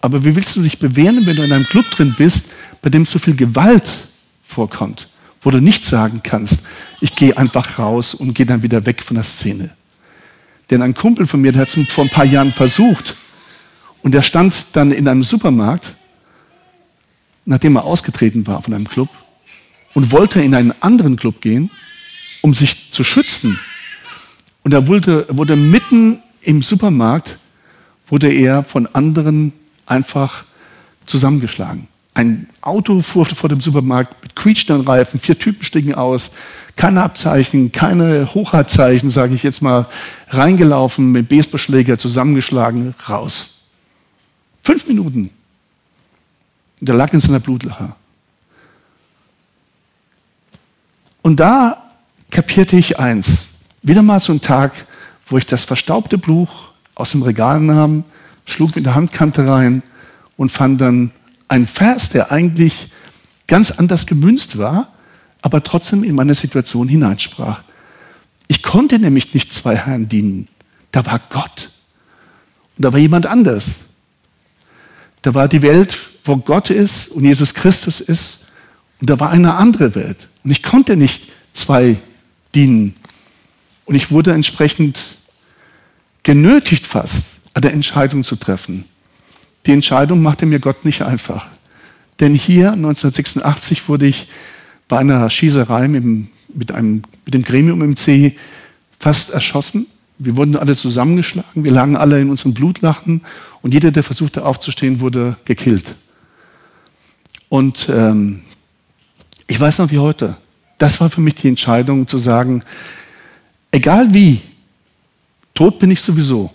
Aber 0.00 0.24
wie 0.24 0.36
willst 0.36 0.56
du 0.56 0.62
dich 0.62 0.78
bewähren, 0.78 1.24
wenn 1.24 1.36
du 1.36 1.42
in 1.42 1.52
einem 1.52 1.64
Club 1.64 1.90
drin 1.90 2.14
bist, 2.16 2.50
bei 2.82 2.90
dem 2.90 3.06
so 3.06 3.18
viel 3.18 3.34
Gewalt 3.34 3.90
vorkommt, 4.54 5.08
wo 5.42 5.50
du 5.50 5.60
nicht 5.60 5.84
sagen 5.84 6.20
kannst, 6.22 6.66
ich 7.00 7.14
gehe 7.14 7.36
einfach 7.36 7.78
raus 7.78 8.14
und 8.14 8.34
gehe 8.34 8.46
dann 8.46 8.62
wieder 8.62 8.86
weg 8.86 9.02
von 9.02 9.16
der 9.16 9.24
Szene. 9.24 9.70
Denn 10.70 10.80
ein 10.80 10.94
Kumpel 10.94 11.26
von 11.26 11.40
mir, 11.40 11.52
der 11.52 11.62
hat 11.62 11.76
es 11.76 11.88
vor 11.88 12.04
ein 12.04 12.10
paar 12.10 12.24
Jahren 12.24 12.52
versucht. 12.52 13.16
Und 14.02 14.12
der 14.12 14.22
stand 14.22 14.66
dann 14.72 14.92
in 14.92 15.08
einem 15.08 15.24
Supermarkt, 15.24 15.96
nachdem 17.44 17.76
er 17.76 17.84
ausgetreten 17.84 18.46
war 18.46 18.62
von 18.62 18.72
einem 18.72 18.88
Club, 18.88 19.08
und 19.92 20.12
wollte 20.12 20.40
in 20.40 20.54
einen 20.54 20.74
anderen 20.80 21.16
Club 21.16 21.40
gehen, 21.40 21.70
um 22.42 22.54
sich 22.54 22.92
zu 22.92 23.04
schützen. 23.04 23.58
Und 24.62 24.72
er 24.72 24.86
wurde, 24.86 25.26
wurde 25.30 25.56
mitten 25.56 26.22
im 26.42 26.62
Supermarkt, 26.62 27.38
wurde 28.06 28.32
er 28.32 28.64
von 28.64 28.86
anderen 28.86 29.52
einfach 29.86 30.44
zusammengeschlagen. 31.06 31.88
Ein 32.14 32.48
Auto 32.60 33.00
fuhr 33.02 33.26
vor 33.26 33.48
dem 33.48 33.60
Supermarkt 33.60 34.22
mit 34.22 34.36
quietschenden 34.36 34.86
Reifen, 34.86 35.18
vier 35.18 35.36
Typen 35.36 35.64
stiegen 35.64 35.94
aus, 35.94 36.30
keine 36.76 37.02
Abzeichen, 37.02 37.72
keine 37.72 38.32
Hochheitszeichen, 38.32 39.10
sage 39.10 39.34
ich 39.34 39.42
jetzt 39.42 39.62
mal, 39.62 39.88
reingelaufen, 40.28 41.10
mit 41.10 41.28
Baseballschläger 41.28 41.98
zusammengeschlagen, 41.98 42.94
raus. 43.08 43.50
Fünf 44.62 44.86
Minuten. 44.86 45.30
Und 46.80 46.88
er 46.88 46.94
lag 46.94 47.12
in 47.12 47.20
seiner 47.20 47.40
Blutlache. 47.40 47.94
Und 51.22 51.40
da 51.40 51.90
kapierte 52.30 52.76
ich 52.76 52.98
eins. 52.98 53.48
Wieder 53.82 54.02
mal 54.02 54.20
so 54.20 54.32
ein 54.32 54.40
Tag, 54.40 54.86
wo 55.26 55.38
ich 55.38 55.46
das 55.46 55.64
verstaubte 55.64 56.18
Buch 56.18 56.70
aus 56.94 57.10
dem 57.10 57.22
Regal 57.22 57.60
nahm, 57.60 58.04
schlug 58.44 58.76
mit 58.76 58.84
der 58.86 58.94
Handkante 58.94 59.46
rein 59.48 59.82
und 60.36 60.52
fand 60.52 60.80
dann 60.80 61.10
einen 61.54 61.68
Vers, 61.68 62.08
der 62.10 62.32
eigentlich 62.32 62.88
ganz 63.46 63.70
anders 63.70 64.06
gemünzt 64.06 64.58
war, 64.58 64.92
aber 65.40 65.62
trotzdem 65.62 66.02
in 66.02 66.16
meine 66.16 66.34
Situation 66.34 66.88
hineinsprach. 66.88 67.62
Ich 68.48 68.62
konnte 68.62 68.98
nämlich 68.98 69.32
nicht 69.34 69.52
zwei 69.52 69.76
Herren 69.76 70.08
dienen. 70.08 70.48
Da 70.90 71.06
war 71.06 71.20
Gott. 71.30 71.70
Und 72.76 72.84
da 72.84 72.92
war 72.92 72.98
jemand 72.98 73.26
anders. 73.26 73.76
Da 75.22 75.34
war 75.34 75.46
die 75.46 75.62
Welt, 75.62 75.96
wo 76.24 76.36
Gott 76.36 76.70
ist 76.70 77.08
und 77.08 77.24
Jesus 77.24 77.54
Christus 77.54 78.00
ist. 78.00 78.40
Und 79.00 79.08
da 79.08 79.20
war 79.20 79.30
eine 79.30 79.54
andere 79.54 79.94
Welt. 79.94 80.28
Und 80.42 80.50
ich 80.50 80.62
konnte 80.62 80.96
nicht 80.96 81.30
zwei 81.52 82.00
dienen. 82.54 82.96
Und 83.84 83.94
ich 83.94 84.10
wurde 84.10 84.32
entsprechend 84.32 85.16
genötigt 86.24 86.86
fast, 86.86 87.40
eine 87.54 87.70
Entscheidung 87.70 88.24
zu 88.24 88.34
treffen. 88.34 88.86
Die 89.66 89.72
Entscheidung 89.72 90.22
machte 90.22 90.46
mir 90.46 90.60
Gott 90.60 90.84
nicht 90.84 91.02
einfach. 91.02 91.48
Denn 92.20 92.34
hier 92.34 92.72
1986 92.72 93.88
wurde 93.88 94.06
ich 94.06 94.28
bei 94.88 94.98
einer 94.98 95.28
Schießerei 95.30 95.88
mit 95.88 96.72
einem, 96.72 97.02
mit 97.24 97.34
dem 97.34 97.42
Gremium 97.42 97.82
im 97.82 97.96
C 97.96 98.36
fast 98.98 99.30
erschossen. 99.30 99.86
Wir 100.18 100.36
wurden 100.36 100.56
alle 100.56 100.76
zusammengeschlagen, 100.76 101.64
wir 101.64 101.72
lagen 101.72 101.96
alle 101.96 102.20
in 102.20 102.30
unserem 102.30 102.54
Blutlachen 102.54 103.22
und 103.62 103.74
jeder, 103.74 103.90
der 103.90 104.04
versuchte 104.04 104.44
aufzustehen, 104.44 105.00
wurde 105.00 105.36
gekillt. 105.44 105.96
Und 107.48 107.88
ähm, 107.90 108.42
ich 109.46 109.58
weiß 109.58 109.78
noch 109.78 109.90
wie 109.90 109.98
heute, 109.98 110.36
das 110.78 111.00
war 111.00 111.10
für 111.10 111.20
mich 111.20 111.34
die 111.34 111.48
Entscheidung 111.48 112.06
zu 112.06 112.18
sagen, 112.18 112.62
egal 113.72 114.14
wie, 114.14 114.40
tot 115.52 115.78
bin 115.78 115.90
ich 115.90 116.00
sowieso. 116.00 116.52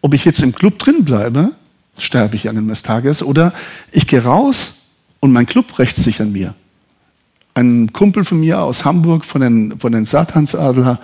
Ob 0.00 0.14
ich 0.14 0.24
jetzt 0.24 0.42
im 0.42 0.54
Club 0.54 0.78
drin 0.78 1.04
bleibe 1.04 1.52
sterbe 1.98 2.36
ich 2.36 2.48
an 2.48 2.56
Ende 2.56 2.70
des 2.70 2.82
Tages. 2.82 3.22
Oder 3.22 3.52
ich 3.92 4.06
gehe 4.06 4.22
raus 4.22 4.74
und 5.20 5.32
mein 5.32 5.46
Club 5.46 5.78
rächt 5.78 5.96
sich 5.96 6.20
an 6.20 6.32
mir. 6.32 6.54
Ein 7.54 7.92
Kumpel 7.92 8.24
von 8.24 8.40
mir 8.40 8.60
aus 8.60 8.84
Hamburg, 8.84 9.24
von 9.24 9.40
den, 9.40 9.78
von 9.78 9.92
den 9.92 10.06
Satansadler, 10.06 11.00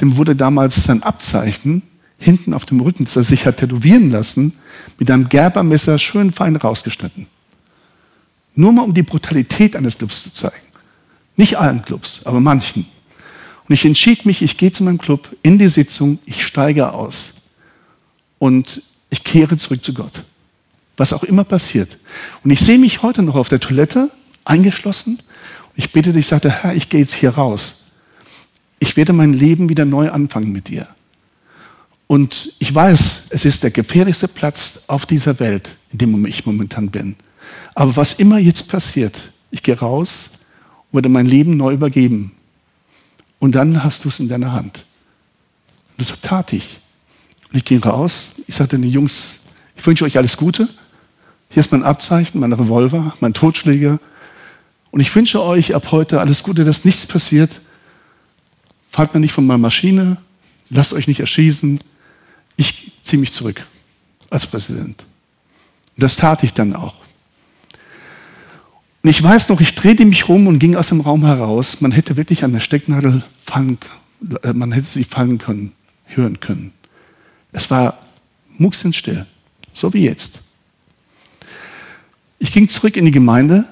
dem 0.00 0.16
wurde 0.16 0.34
damals 0.34 0.84
sein 0.84 1.02
Abzeichen 1.02 1.82
hinten 2.18 2.54
auf 2.54 2.64
dem 2.64 2.80
Rücken, 2.80 3.04
das 3.04 3.16
er 3.16 3.24
sich 3.24 3.46
hat 3.46 3.58
tätowieren 3.58 4.10
lassen, 4.10 4.54
mit 4.98 5.10
einem 5.10 5.28
Gerbermesser 5.28 5.98
schön 5.98 6.32
fein 6.32 6.56
rausgeschnitten. 6.56 7.26
Nur 8.54 8.72
mal 8.72 8.82
um 8.82 8.94
die 8.94 9.02
Brutalität 9.02 9.76
eines 9.76 9.98
Clubs 9.98 10.22
zu 10.22 10.32
zeigen. 10.32 10.56
Nicht 11.36 11.56
allen 11.56 11.84
Clubs, 11.84 12.20
aber 12.24 12.40
manchen. 12.40 12.86
Und 13.68 13.74
ich 13.74 13.84
entschied 13.84 14.26
mich, 14.26 14.42
ich 14.42 14.56
gehe 14.56 14.72
zu 14.72 14.84
meinem 14.84 14.98
Club 14.98 15.34
in 15.42 15.58
die 15.58 15.68
Sitzung, 15.68 16.18
ich 16.24 16.44
steige 16.44 16.92
aus. 16.92 17.32
Und 18.38 18.82
ich 19.12 19.24
kehre 19.24 19.58
zurück 19.58 19.84
zu 19.84 19.92
Gott. 19.92 20.24
Was 20.96 21.12
auch 21.12 21.22
immer 21.22 21.44
passiert. 21.44 21.98
Und 22.42 22.50
ich 22.50 22.60
sehe 22.60 22.78
mich 22.78 23.02
heute 23.02 23.22
noch 23.22 23.34
auf 23.34 23.50
der 23.50 23.60
Toilette, 23.60 24.10
eingeschlossen. 24.46 25.18
Ich 25.76 25.92
bete 25.92 26.14
dich, 26.14 26.26
sagte, 26.26 26.50
Herr, 26.50 26.74
ich 26.74 26.88
gehe 26.88 27.00
jetzt 27.00 27.12
hier 27.12 27.28
raus. 27.28 27.76
Ich 28.78 28.96
werde 28.96 29.12
mein 29.12 29.34
Leben 29.34 29.68
wieder 29.68 29.84
neu 29.84 30.10
anfangen 30.10 30.50
mit 30.50 30.68
dir. 30.68 30.88
Und 32.06 32.54
ich 32.58 32.74
weiß, 32.74 33.24
es 33.28 33.44
ist 33.44 33.62
der 33.62 33.70
gefährlichste 33.70 34.28
Platz 34.28 34.84
auf 34.86 35.04
dieser 35.04 35.38
Welt, 35.40 35.76
in 35.90 35.98
dem 35.98 36.24
ich 36.24 36.46
momentan 36.46 36.88
bin. 36.88 37.16
Aber 37.74 37.94
was 37.96 38.14
immer 38.14 38.38
jetzt 38.38 38.66
passiert, 38.66 39.30
ich 39.50 39.62
gehe 39.62 39.78
raus 39.78 40.30
und 40.90 40.96
werde 40.96 41.10
mein 41.10 41.26
Leben 41.26 41.58
neu 41.58 41.74
übergeben. 41.74 42.32
Und 43.38 43.56
dann 43.56 43.84
hast 43.84 44.06
du 44.06 44.08
es 44.08 44.20
in 44.20 44.30
deiner 44.30 44.52
Hand. 44.52 44.86
Und 45.98 46.10
das 46.10 46.18
tat 46.22 46.54
ich. 46.54 46.80
Und 47.52 47.58
ich 47.58 47.64
ging 47.64 47.82
raus. 47.82 48.28
Ich 48.46 48.54
sagte 48.54 48.78
den 48.78 48.88
Jungs, 48.88 49.40
ich 49.76 49.86
wünsche 49.86 50.04
euch 50.04 50.16
alles 50.16 50.38
Gute. 50.38 50.68
Hier 51.50 51.60
ist 51.60 51.70
mein 51.70 51.82
Abzeichen, 51.82 52.40
mein 52.40 52.52
Revolver, 52.52 53.14
mein 53.20 53.34
Totschläger. 53.34 54.00
Und 54.90 55.00
ich 55.00 55.14
wünsche 55.14 55.42
euch 55.42 55.74
ab 55.74 55.92
heute 55.92 56.20
alles 56.20 56.42
Gute, 56.42 56.64
dass 56.64 56.84
nichts 56.86 57.04
passiert. 57.04 57.50
Fahrt 58.90 59.12
mir 59.12 59.20
nicht 59.20 59.32
von 59.32 59.46
meiner 59.46 59.58
Maschine. 59.58 60.16
Lasst 60.70 60.94
euch 60.94 61.06
nicht 61.06 61.20
erschießen. 61.20 61.80
Ich 62.56 62.92
ziehe 63.02 63.20
mich 63.20 63.32
zurück 63.32 63.66
als 64.30 64.46
Präsident. 64.46 65.04
Und 65.96 66.02
das 66.02 66.16
tat 66.16 66.42
ich 66.44 66.54
dann 66.54 66.74
auch. 66.74 66.94
Und 69.02 69.10
ich 69.10 69.22
weiß 69.22 69.50
noch, 69.50 69.60
ich 69.60 69.74
drehte 69.74 70.06
mich 70.06 70.28
rum 70.28 70.46
und 70.46 70.58
ging 70.58 70.74
aus 70.76 70.88
dem 70.88 71.02
Raum 71.02 71.26
heraus. 71.26 71.82
Man 71.82 71.92
hätte 71.92 72.16
wirklich 72.16 72.44
an 72.44 72.52
der 72.52 72.60
Stecknadel 72.60 73.22
fallen, 73.44 73.76
äh, 74.42 74.54
man 74.54 74.72
hätte 74.72 74.88
sie 74.88 75.04
fallen 75.04 75.36
können, 75.36 75.72
hören 76.06 76.40
können. 76.40 76.72
Es 77.52 77.70
war 77.70 77.98
mucksenstill, 78.58 79.26
so 79.72 79.92
wie 79.92 80.04
jetzt. 80.04 80.38
Ich 82.38 82.52
ging 82.52 82.68
zurück 82.68 82.96
in 82.96 83.04
die 83.04 83.10
Gemeinde 83.10 83.66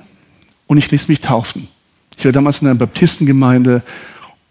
und 0.66 0.78
ich 0.78 0.90
ließ 0.90 1.08
mich 1.08 1.20
taufen. 1.20 1.68
Ich 2.16 2.24
war 2.24 2.32
damals 2.32 2.60
in 2.60 2.68
einer 2.68 2.78
Baptistengemeinde 2.78 3.82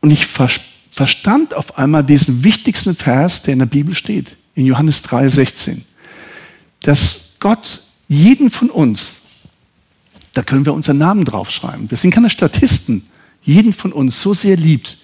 und 0.02 0.12
ich 0.12 0.26
verstand 0.26 1.54
auf 1.54 1.78
einmal 1.78 2.04
diesen 2.04 2.44
wichtigsten 2.44 2.96
Vers, 2.96 3.44
der 3.44 3.54
in 3.54 3.60
der 3.60 3.66
Bibel 3.68 3.96
steht, 3.96 4.36
in 4.56 4.66
Johannes 4.66 5.04
3, 5.04 5.30
16. 5.30 5.86
Dass 6.82 7.36
Gott 7.40 7.84
jeden 8.08 8.50
von 8.50 8.70
uns, 8.70 9.18
da 10.34 10.42
können 10.42 10.66
wir 10.66 10.74
unseren 10.74 10.98
Namen 10.98 11.26
draufschreiben, 11.26 11.90
wir 11.90 11.98
sind 11.98 12.12
keine 12.12 12.30
Statisten, 12.30 13.06
jeden 13.44 13.74
von 13.74 13.94
uns 13.94 14.22
so 14.22 14.34
sehr 14.34 14.58
liebt, 14.58 14.98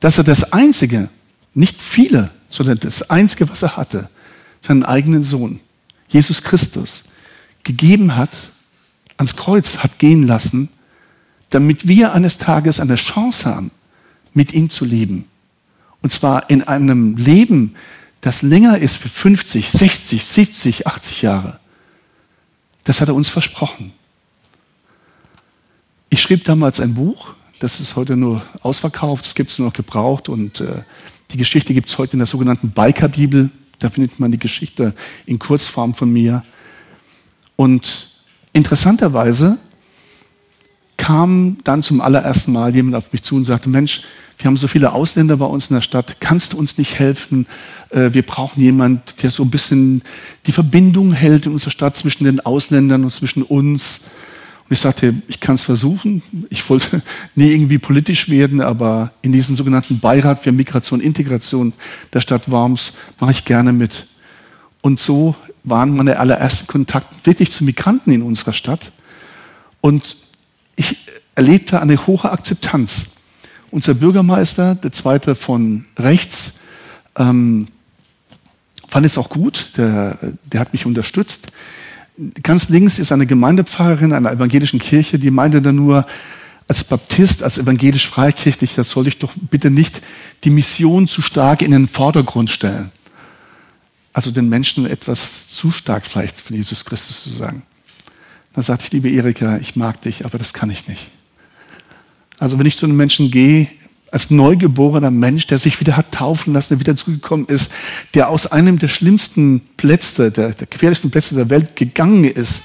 dass 0.00 0.18
er 0.18 0.24
das 0.24 0.52
Einzige, 0.52 1.10
nicht 1.54 1.80
viele, 1.80 2.30
sondern 2.52 2.78
das 2.78 3.10
Einzige, 3.10 3.48
was 3.48 3.62
er 3.62 3.76
hatte, 3.76 4.08
seinen 4.60 4.84
eigenen 4.84 5.22
Sohn, 5.22 5.60
Jesus 6.08 6.42
Christus, 6.42 7.02
gegeben 7.64 8.16
hat, 8.16 8.36
ans 9.16 9.36
Kreuz 9.36 9.78
hat 9.78 9.98
gehen 9.98 10.26
lassen, 10.26 10.68
damit 11.50 11.86
wir 11.86 12.12
eines 12.12 12.38
Tages 12.38 12.80
eine 12.80 12.96
Chance 12.96 13.46
haben, 13.46 13.70
mit 14.32 14.52
ihm 14.52 14.70
zu 14.70 14.84
leben. 14.84 15.26
Und 16.00 16.12
zwar 16.12 16.50
in 16.50 16.62
einem 16.62 17.16
Leben, 17.16 17.76
das 18.20 18.42
länger 18.42 18.78
ist 18.78 18.96
für 18.96 19.08
50, 19.08 19.70
60, 19.70 20.24
70, 20.24 20.86
80 20.86 21.22
Jahre. 21.22 21.60
Das 22.84 23.00
hat 23.00 23.08
er 23.08 23.14
uns 23.14 23.28
versprochen. 23.28 23.92
Ich 26.10 26.20
schrieb 26.20 26.44
damals 26.44 26.80
ein 26.80 26.94
Buch, 26.94 27.34
das 27.58 27.80
ist 27.80 27.94
heute 27.94 28.16
nur 28.16 28.44
ausverkauft, 28.62 29.24
es 29.24 29.34
gibt 29.34 29.52
es 29.52 29.58
nur 29.58 29.68
noch 29.68 29.74
gebraucht 29.74 30.28
und 30.28 30.60
äh, 30.60 30.82
die 31.32 31.38
Geschichte 31.38 31.72
gibt 31.72 31.88
es 31.88 31.98
heute 31.98 32.12
in 32.12 32.18
der 32.18 32.26
sogenannten 32.26 32.70
Biker-Bibel. 32.70 33.50
Da 33.78 33.88
findet 33.88 34.20
man 34.20 34.30
die 34.30 34.38
Geschichte 34.38 34.94
in 35.26 35.38
Kurzform 35.38 35.94
von 35.94 36.12
mir. 36.12 36.44
Und 37.56 38.10
interessanterweise 38.52 39.58
kam 40.96 41.58
dann 41.64 41.82
zum 41.82 42.00
allerersten 42.00 42.52
Mal 42.52 42.74
jemand 42.74 42.96
auf 42.96 43.12
mich 43.12 43.22
zu 43.22 43.34
und 43.34 43.44
sagte, 43.44 43.68
Mensch, 43.68 44.02
wir 44.38 44.46
haben 44.46 44.56
so 44.56 44.68
viele 44.68 44.92
Ausländer 44.92 45.36
bei 45.36 45.46
uns 45.46 45.70
in 45.70 45.74
der 45.74 45.82
Stadt, 45.82 46.16
kannst 46.20 46.52
du 46.52 46.58
uns 46.58 46.76
nicht 46.78 46.98
helfen? 46.98 47.46
Äh, 47.90 48.10
wir 48.12 48.22
brauchen 48.22 48.60
jemanden, 48.60 49.02
der 49.22 49.30
so 49.30 49.42
ein 49.42 49.50
bisschen 49.50 50.02
die 50.46 50.52
Verbindung 50.52 51.12
hält 51.12 51.46
in 51.46 51.52
unserer 51.52 51.70
Stadt 51.70 51.96
zwischen 51.96 52.24
den 52.24 52.40
Ausländern 52.40 53.04
und 53.04 53.12
zwischen 53.12 53.42
uns. 53.42 54.00
Ich 54.72 54.80
sagte, 54.80 55.14
ich 55.28 55.38
kann 55.38 55.56
es 55.56 55.62
versuchen. 55.62 56.22
Ich 56.48 56.68
wollte 56.70 57.02
nie 57.34 57.50
irgendwie 57.50 57.78
politisch 57.78 58.30
werden, 58.30 58.60
aber 58.62 59.12
in 59.20 59.30
diesem 59.30 59.56
sogenannten 59.56 60.00
Beirat 60.00 60.42
für 60.42 60.50
Migration 60.50 61.00
und 61.00 61.06
Integration 61.06 61.74
der 62.12 62.22
Stadt 62.22 62.50
Worms 62.50 62.92
mache 63.20 63.32
ich 63.32 63.44
gerne 63.44 63.72
mit. 63.72 64.06
Und 64.80 64.98
so 64.98 65.36
waren 65.62 65.94
meine 65.94 66.18
allerersten 66.18 66.66
Kontakte 66.66 67.14
wirklich 67.24 67.52
zu 67.52 67.64
Migranten 67.64 68.12
in 68.12 68.22
unserer 68.22 68.54
Stadt. 68.54 68.92
Und 69.82 70.16
ich 70.76 70.96
erlebte 71.34 71.80
eine 71.80 72.06
hohe 72.06 72.24
Akzeptanz. 72.24 73.08
Unser 73.70 73.92
Bürgermeister, 73.92 74.74
der 74.74 74.92
zweite 74.92 75.34
von 75.34 75.84
rechts, 75.98 76.60
ähm, 77.16 77.68
fand 78.88 79.04
es 79.04 79.18
auch 79.18 79.28
gut, 79.28 79.72
der, 79.76 80.18
der 80.44 80.60
hat 80.60 80.72
mich 80.72 80.86
unterstützt. 80.86 81.48
Ganz 82.42 82.68
links 82.68 82.98
ist 82.98 83.10
eine 83.12 83.26
Gemeindepfarrerin 83.26 84.12
einer 84.12 84.32
evangelischen 84.32 84.78
Kirche, 84.78 85.18
die 85.18 85.30
meinte 85.30 85.62
dann 85.62 85.76
nur, 85.76 86.06
als 86.68 86.84
Baptist, 86.84 87.42
als 87.42 87.58
evangelisch 87.58 88.08
freikirchlich, 88.08 88.74
das 88.74 88.90
soll 88.90 89.06
ich 89.06 89.18
doch 89.18 89.32
bitte 89.50 89.70
nicht 89.70 90.00
die 90.44 90.50
Mission 90.50 91.06
zu 91.08 91.20
stark 91.20 91.60
in 91.60 91.70
den 91.70 91.88
Vordergrund 91.88 92.50
stellen. 92.50 92.90
Also 94.12 94.30
den 94.30 94.48
Menschen 94.48 94.86
etwas 94.86 95.48
zu 95.48 95.70
stark 95.70 96.06
vielleicht 96.06 96.40
von 96.40 96.56
Jesus 96.56 96.84
Christus 96.84 97.22
zu 97.22 97.30
sagen. 97.30 97.62
Dann 98.54 98.64
sagte 98.64 98.86
ich, 98.86 98.92
liebe 98.92 99.10
Erika, 99.10 99.58
ich 99.58 99.76
mag 99.76 100.00
dich, 100.02 100.24
aber 100.24 100.38
das 100.38 100.52
kann 100.52 100.70
ich 100.70 100.86
nicht. 100.86 101.10
Also 102.38 102.58
wenn 102.58 102.66
ich 102.66 102.76
zu 102.76 102.86
einem 102.86 102.96
Menschen 102.96 103.30
gehe, 103.30 103.68
als 104.12 104.30
neugeborener 104.30 105.10
Mensch, 105.10 105.46
der 105.46 105.56
sich 105.56 105.80
wieder 105.80 105.96
hat 105.96 106.12
taufen 106.12 106.52
lassen, 106.52 106.74
der 106.74 106.80
wieder 106.80 106.94
zurückgekommen 106.94 107.46
ist, 107.46 107.72
der 108.12 108.28
aus 108.28 108.46
einem 108.46 108.78
der 108.78 108.88
schlimmsten 108.88 109.60
Plätze, 109.78 110.30
der, 110.30 110.50
der 110.50 110.66
gefährlichsten 110.66 111.10
Plätze 111.10 111.34
der 111.34 111.48
Welt 111.48 111.76
gegangen 111.76 112.24
ist, 112.24 112.62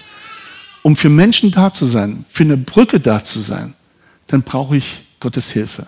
um 0.83 0.97
für 0.97 1.09
Menschen 1.09 1.51
da 1.51 1.71
zu 1.71 1.85
sein, 1.85 2.25
für 2.27 2.43
eine 2.43 2.57
Brücke 2.57 2.99
da 2.99 3.23
zu 3.23 3.39
sein, 3.39 3.73
dann 4.27 4.43
brauche 4.43 4.75
ich 4.75 5.07
Gottes 5.21 5.49
Hilfe. 5.49 5.87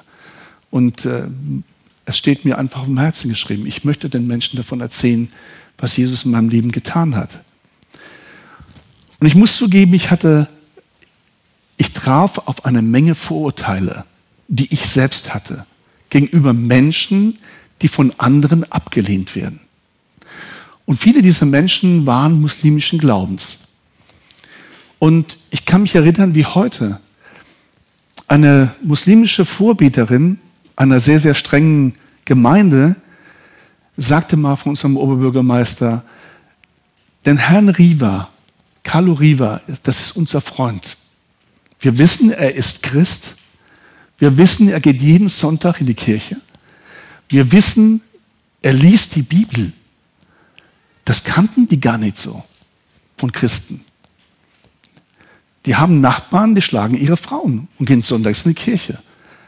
Und 0.71 1.05
äh, 1.05 1.27
es 2.05 2.17
steht 2.17 2.45
mir 2.45 2.57
einfach 2.57 2.87
im 2.87 2.97
Herzen 2.97 3.29
geschrieben. 3.29 3.67
Ich 3.67 3.83
möchte 3.83 4.09
den 4.09 4.27
Menschen 4.27 4.55
davon 4.55 4.79
erzählen, 4.79 5.29
was 5.77 5.97
Jesus 5.97 6.23
in 6.23 6.31
meinem 6.31 6.47
Leben 6.47 6.71
getan 6.71 7.17
hat. 7.17 7.41
Und 9.19 9.27
ich 9.27 9.35
muss 9.35 9.57
zugeben, 9.57 9.93
ich 9.93 10.09
hatte, 10.09 10.47
ich 11.75 11.91
traf 11.91 12.37
auf 12.45 12.63
eine 12.63 12.81
Menge 12.81 13.13
Vorurteile, 13.13 14.05
die 14.49 14.71
ich 14.73 14.87
selbst 14.87 15.33
hatte, 15.33 15.65
gegenüber 16.09 16.53
Menschen, 16.53 17.37
die 17.81 17.87
von 17.87 18.13
anderen 18.17 18.69
abgelehnt 18.69 19.35
werden. 19.35 19.61
Und 20.85 20.99
viele 20.99 21.21
dieser 21.21 21.45
Menschen 21.45 22.05
waren 22.05 22.41
muslimischen 22.41 22.99
Glaubens. 22.99 23.57
Und 24.97 25.37
ich 25.49 25.65
kann 25.65 25.83
mich 25.83 25.95
erinnern, 25.95 26.35
wie 26.35 26.45
heute 26.45 26.99
eine 28.27 28.75
muslimische 28.83 29.45
Vorbeterin 29.45 30.39
einer 30.75 30.99
sehr, 30.99 31.19
sehr 31.19 31.35
strengen 31.35 31.93
Gemeinde 32.25 32.95
sagte 33.97 34.37
mal 34.37 34.55
von 34.55 34.71
unserem 34.71 34.97
Oberbürgermeister, 34.97 36.03
den 37.25 37.37
Herrn 37.37 37.69
Riva, 37.69 38.29
Carlo 38.83 39.13
Riva, 39.13 39.61
das 39.83 39.99
ist 39.99 40.11
unser 40.13 40.41
Freund. 40.41 40.97
Wir 41.79 41.97
wissen, 41.97 42.31
er 42.31 42.55
ist 42.55 42.81
Christ. 42.81 43.35
Wir 44.19 44.37
wissen, 44.37 44.69
er 44.69 44.81
geht 44.81 45.01
jeden 45.01 45.29
Sonntag 45.29 45.79
in 45.79 45.87
die 45.87 45.93
Kirche. 45.93 46.37
Wir 47.29 47.51
wissen, 47.51 48.01
er 48.61 48.73
liest 48.73 49.15
die 49.15 49.21
Bibel. 49.21 49.71
Das 51.05 51.23
kannten 51.23 51.67
die 51.67 51.79
gar 51.79 51.97
nicht 51.97 52.17
so 52.17 52.43
von 53.17 53.31
Christen. 53.31 53.81
Die 55.65 55.75
haben 55.75 56.01
Nachbarn, 56.01 56.55
die 56.55 56.61
schlagen 56.61 56.95
ihre 56.95 57.17
Frauen 57.17 57.67
und 57.77 57.85
gehen 57.85 58.01
sonntags 58.01 58.43
in 58.43 58.51
die 58.51 58.61
Kirche. 58.61 58.99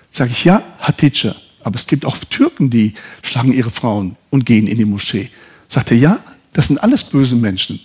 Sage 0.09 0.31
ich, 0.31 0.43
ja, 0.43 0.63
Hatice. 0.79 1.35
Aber 1.63 1.75
es 1.75 1.87
gibt 1.87 2.05
auch 2.05 2.17
Türken, 2.17 2.69
die 2.69 2.93
schlagen 3.21 3.53
ihre 3.53 3.71
Frauen 3.71 4.15
und 4.29 4.45
gehen 4.45 4.67
in 4.67 4.77
die 4.77 4.85
Moschee. 4.85 5.29
Sagt 5.67 5.91
er, 5.91 5.97
ja, 5.97 6.23
das 6.53 6.67
sind 6.67 6.79
alles 6.79 7.03
böse 7.03 7.35
Menschen. 7.35 7.79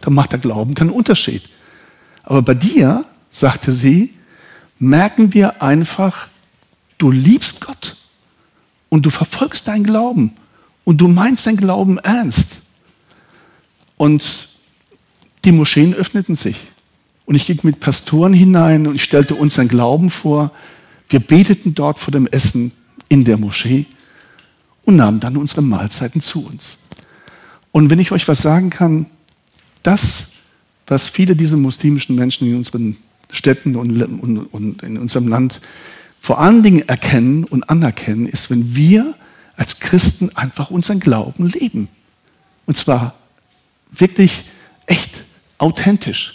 Da 0.00 0.10
macht 0.10 0.32
der 0.32 0.38
Glauben 0.38 0.74
keinen 0.74 0.90
Unterschied. 0.90 1.42
Aber 2.24 2.42
bei 2.42 2.54
dir, 2.54 3.04
sagte 3.30 3.70
sie, 3.70 4.14
merken 4.82 5.32
wir 5.32 5.62
einfach, 5.62 6.26
du 6.98 7.12
liebst 7.12 7.60
Gott 7.60 7.96
und 8.88 9.06
du 9.06 9.10
verfolgst 9.10 9.68
deinen 9.68 9.84
Glauben 9.84 10.32
und 10.82 11.00
du 11.00 11.06
meinst 11.06 11.46
deinen 11.46 11.56
Glauben 11.56 11.98
ernst. 11.98 12.56
Und 13.96 14.48
die 15.44 15.52
Moscheen 15.52 15.94
öffneten 15.94 16.34
sich. 16.34 16.56
Und 17.26 17.36
ich 17.36 17.46
ging 17.46 17.60
mit 17.62 17.78
Pastoren 17.78 18.32
hinein 18.32 18.88
und 18.88 18.96
ich 18.96 19.04
stellte 19.04 19.36
uns 19.36 19.56
einen 19.56 19.68
Glauben 19.68 20.10
vor. 20.10 20.50
Wir 21.08 21.20
beteten 21.20 21.76
dort 21.76 22.00
vor 22.00 22.10
dem 22.10 22.26
Essen 22.26 22.72
in 23.08 23.24
der 23.24 23.36
Moschee 23.36 23.86
und 24.84 24.96
nahmen 24.96 25.20
dann 25.20 25.36
unsere 25.36 25.62
Mahlzeiten 25.62 26.20
zu 26.20 26.44
uns. 26.44 26.78
Und 27.70 27.88
wenn 27.88 28.00
ich 28.00 28.10
euch 28.10 28.26
was 28.26 28.42
sagen 28.42 28.70
kann, 28.70 29.06
das, 29.84 30.32
was 30.88 31.06
viele 31.06 31.36
dieser 31.36 31.56
muslimischen 31.56 32.16
Menschen 32.16 32.48
in 32.48 32.56
unseren 32.56 32.96
Städten 33.32 33.74
und, 33.74 34.00
und, 34.00 34.38
und 34.38 34.82
in 34.82 34.98
unserem 34.98 35.26
Land 35.26 35.60
vor 36.20 36.38
allen 36.38 36.62
Dingen 36.62 36.88
erkennen 36.88 37.42
und 37.42 37.68
anerkennen, 37.68 38.28
ist, 38.28 38.48
wenn 38.48 38.76
wir 38.76 39.14
als 39.56 39.80
Christen 39.80 40.30
einfach 40.36 40.70
unseren 40.70 41.00
Glauben 41.00 41.48
leben. 41.48 41.88
Und 42.64 42.76
zwar 42.76 43.14
wirklich 43.90 44.44
echt 44.86 45.24
authentisch. 45.58 46.34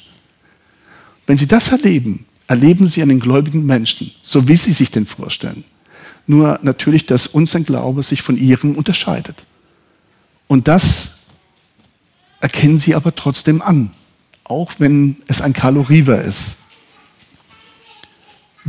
Wenn 1.26 1.38
Sie 1.38 1.48
das 1.48 1.70
erleben, 1.70 2.26
erleben 2.48 2.88
Sie 2.88 3.02
einen 3.02 3.20
gläubigen 3.20 3.66
Menschen, 3.66 4.12
so 4.24 4.48
wie 4.48 4.56
Sie 4.56 4.74
sich 4.74 4.92
den 4.92 5.06
vorstellen. 5.06 5.64
Nur 6.26 6.60
natürlich, 6.62 7.06
dass 7.06 7.26
unser 7.26 7.62
Glaube 7.62 8.04
sich 8.04 8.22
von 8.22 8.38
Ihrem 8.38 8.76
unterscheidet. 8.76 9.46
Und 10.48 10.68
das 10.68 11.18
erkennen 12.42 12.80
Sie 12.80 12.94
aber 12.94 13.16
trotzdem 13.16 13.62
an, 13.62 13.92
auch 14.44 14.74
wenn 14.80 15.18
es 15.28 15.42
ein 15.42 15.54
Riva 15.54 16.16
ist. 16.16 16.57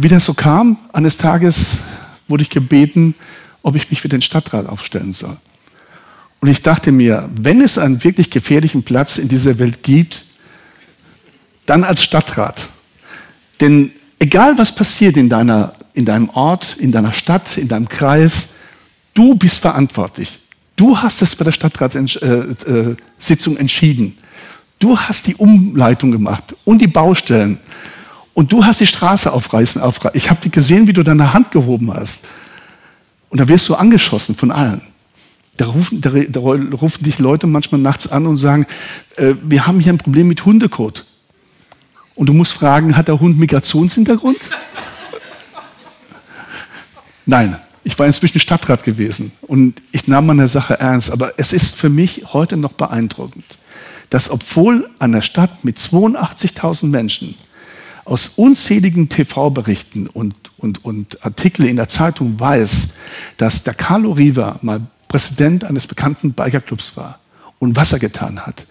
Wie 0.01 0.07
das 0.07 0.27
so 0.27 0.33
kam, 0.33 0.79
eines 0.93 1.17
Tages 1.17 1.79
wurde 2.29 2.45
ich 2.45 2.51
gebeten, 2.51 3.17
ob 3.63 3.75
ich 3.75 3.91
mich 3.91 4.01
für 4.01 4.09
den 4.09 4.23
Stadtrat 4.23 4.67
aufstellen 4.67 5.13
soll. 5.13 5.37
Und 6.39 6.47
ich 6.47 6.63
dachte 6.63 6.93
mir, 6.93 7.29
wenn 7.35 7.61
es 7.61 7.79
einen 7.79 8.05
wirklich 8.05 8.31
gefährlichen 8.31 8.85
Platz 8.85 9.19
in 9.19 9.27
dieser 9.27 9.59
Welt 9.59 9.83
gibt, 9.83 10.25
dann 11.67 11.83
als 11.83 12.05
Stadtrat. 12.05 12.69
Denn 13.61 13.91
egal 14.21 14.57
was 14.57 14.73
passiert 14.73 15.17
in, 15.17 15.29
deiner, 15.29 15.75
in 15.95 16.05
deinem 16.05 16.29
Ort, 16.29 16.77
in 16.79 16.93
deiner 16.93 17.13
Stadt, 17.13 17.57
in 17.57 17.67
deinem 17.67 17.89
Kreis, 17.89 18.51
du 19.15 19.35
bist 19.35 19.59
verantwortlich. 19.59 20.39
Du 20.77 20.97
hast 20.97 21.23
es 21.23 21.35
bei 21.35 21.45
der 21.45 21.51
Stadtratssitzung 21.51 22.17
äh, 22.23 23.57
äh, 23.57 23.61
entschieden. 23.61 24.17
Du 24.79 24.97
hast 24.97 25.27
die 25.27 25.35
Umleitung 25.35 26.13
gemacht 26.13 26.55
und 26.65 26.79
die 26.79 26.87
Baustellen. 26.87 27.59
Und 28.39 28.53
du 28.53 28.65
hast 28.65 28.81
die 28.81 28.87
Straße 28.87 29.33
aufreißen. 29.33 29.83
aufreißen. 29.83 30.17
Ich 30.17 30.31
habe 30.31 30.49
gesehen, 30.49 30.87
wie 30.87 30.93
du 30.93 31.03
deine 31.03 31.35
Hand 31.35 31.51
gehoben 31.51 31.93
hast. 31.93 32.25
Und 33.31 33.41
da 33.41 33.49
wirst 33.49 33.69
du 33.69 33.75
angeschossen 33.75 34.37
von 34.37 34.53
allen. 34.53 34.81
Da 35.57 35.67
rufen, 35.67 36.01
da, 36.01 36.11
da 36.11 36.39
rufen 36.39 37.03
dich 37.03 37.19
Leute 37.19 37.49
manchmal 37.49 37.81
nachts 37.81 38.07
an 38.07 38.29
und 38.29 38.37
sagen, 38.37 38.69
äh, 39.17 39.35
wir 39.43 39.67
haben 39.67 39.81
hier 39.81 39.93
ein 39.93 39.99
Problem 39.99 40.29
mit 40.29 40.45
Hundekot. 40.45 41.05
Und 42.15 42.29
du 42.29 42.33
musst 42.33 42.53
fragen, 42.53 42.97
hat 42.97 43.09
der 43.09 43.19
Hund 43.19 43.41
Migrationshintergrund? 43.41 44.39
Nein, 47.27 47.59
ich 47.83 47.99
war 47.99 48.07
inzwischen 48.07 48.39
Stadtrat 48.39 48.85
gewesen 48.85 49.33
und 49.49 49.83
ich 49.91 50.07
nahm 50.07 50.27
meine 50.27 50.47
Sache 50.47 50.79
ernst. 50.79 51.11
Aber 51.11 51.33
es 51.39 51.53
ist 51.53 51.75
für 51.75 51.89
mich 51.89 52.33
heute 52.33 52.57
noch 52.57 52.75
beeindruckend, 52.75 53.59
dass 54.11 54.31
obwohl 54.31 54.89
eine 55.01 55.23
Stadt 55.23 55.65
mit 55.65 55.79
82.000 55.79 56.87
Menschen 56.87 57.35
aus 58.09 58.29
unzähligen 58.37 59.09
TV-Berichten 59.09 60.07
und, 60.07 60.35
und, 60.57 60.85
und 60.85 61.25
Artikeln 61.25 61.69
in 61.69 61.77
der 61.77 61.89
Zeitung 61.89 62.41
weiß, 62.41 62.95
dass 63.37 63.65
der 63.65 63.75
Carlo 63.75 64.13
Riva 64.13 64.59
mal 64.63 64.81
Präsident 65.09 65.65
eines 65.65 65.87
bekannten 65.87 66.33
Bikerclubs 66.33 66.97
war 66.97 67.19
und 67.59 67.77
was 67.77 67.93
er 67.93 67.99
getan 67.99 68.47
hat, 68.47 68.67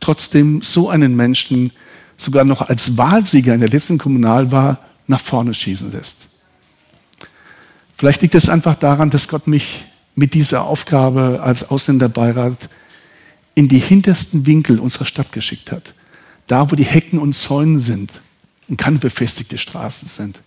trotzdem 0.00 0.62
so 0.62 0.88
einen 0.88 1.16
Menschen 1.16 1.72
sogar 2.16 2.44
noch 2.44 2.62
als 2.62 2.96
Wahlsieger 2.96 3.54
in 3.54 3.60
der 3.60 3.68
letzten 3.68 3.98
Kommunalwahl 3.98 4.78
nach 5.06 5.20
vorne 5.20 5.54
schießen 5.54 5.92
lässt. 5.92 6.16
Vielleicht 7.96 8.22
liegt 8.22 8.34
es 8.34 8.48
einfach 8.48 8.74
daran, 8.74 9.10
dass 9.10 9.28
Gott 9.28 9.46
mich 9.46 9.84
mit 10.14 10.34
dieser 10.34 10.64
Aufgabe 10.64 11.40
als 11.42 11.70
Ausländerbeirat 11.70 12.68
in 13.54 13.68
die 13.68 13.78
hintersten 13.78 14.46
Winkel 14.46 14.78
unserer 14.78 15.04
Stadt 15.04 15.32
geschickt 15.32 15.70
hat. 15.70 15.94
Da, 16.46 16.70
wo 16.70 16.76
die 16.76 16.84
Hecken 16.84 17.18
und 17.18 17.34
Zäunen 17.34 17.80
sind 17.80 18.10
und 18.68 18.76
keine 18.76 18.98
befestigte 18.98 19.58
Straßen 19.58 20.08
sind. 20.08 20.40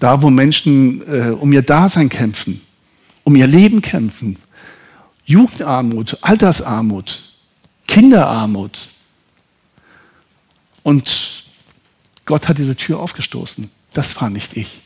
Da, 0.00 0.20
wo 0.20 0.30
Menschen 0.30 1.02
äh, 1.06 1.30
um 1.30 1.52
ihr 1.52 1.62
Dasein 1.62 2.08
kämpfen, 2.08 2.60
um 3.24 3.36
ihr 3.36 3.46
Leben 3.46 3.82
kämpfen. 3.82 4.38
Jugendarmut, 5.24 6.18
Altersarmut, 6.22 7.32
Kinderarmut, 7.86 8.88
und 10.82 11.44
Gott 12.24 12.48
hat 12.48 12.58
diese 12.58 12.76
Tür 12.76 12.98
aufgestoßen. 13.00 13.70
Das 13.92 14.20
war 14.20 14.30
nicht 14.30 14.56
ich. 14.56 14.82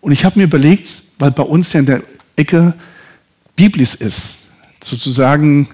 Und 0.00 0.12
ich 0.12 0.24
habe 0.24 0.38
mir 0.38 0.44
überlegt, 0.44 1.02
weil 1.18 1.30
bei 1.30 1.42
uns 1.42 1.72
ja 1.72 1.80
in 1.80 1.86
der 1.86 2.02
Ecke 2.36 2.74
Biblis 3.56 3.94
ist, 3.94 4.38
sozusagen 4.82 5.68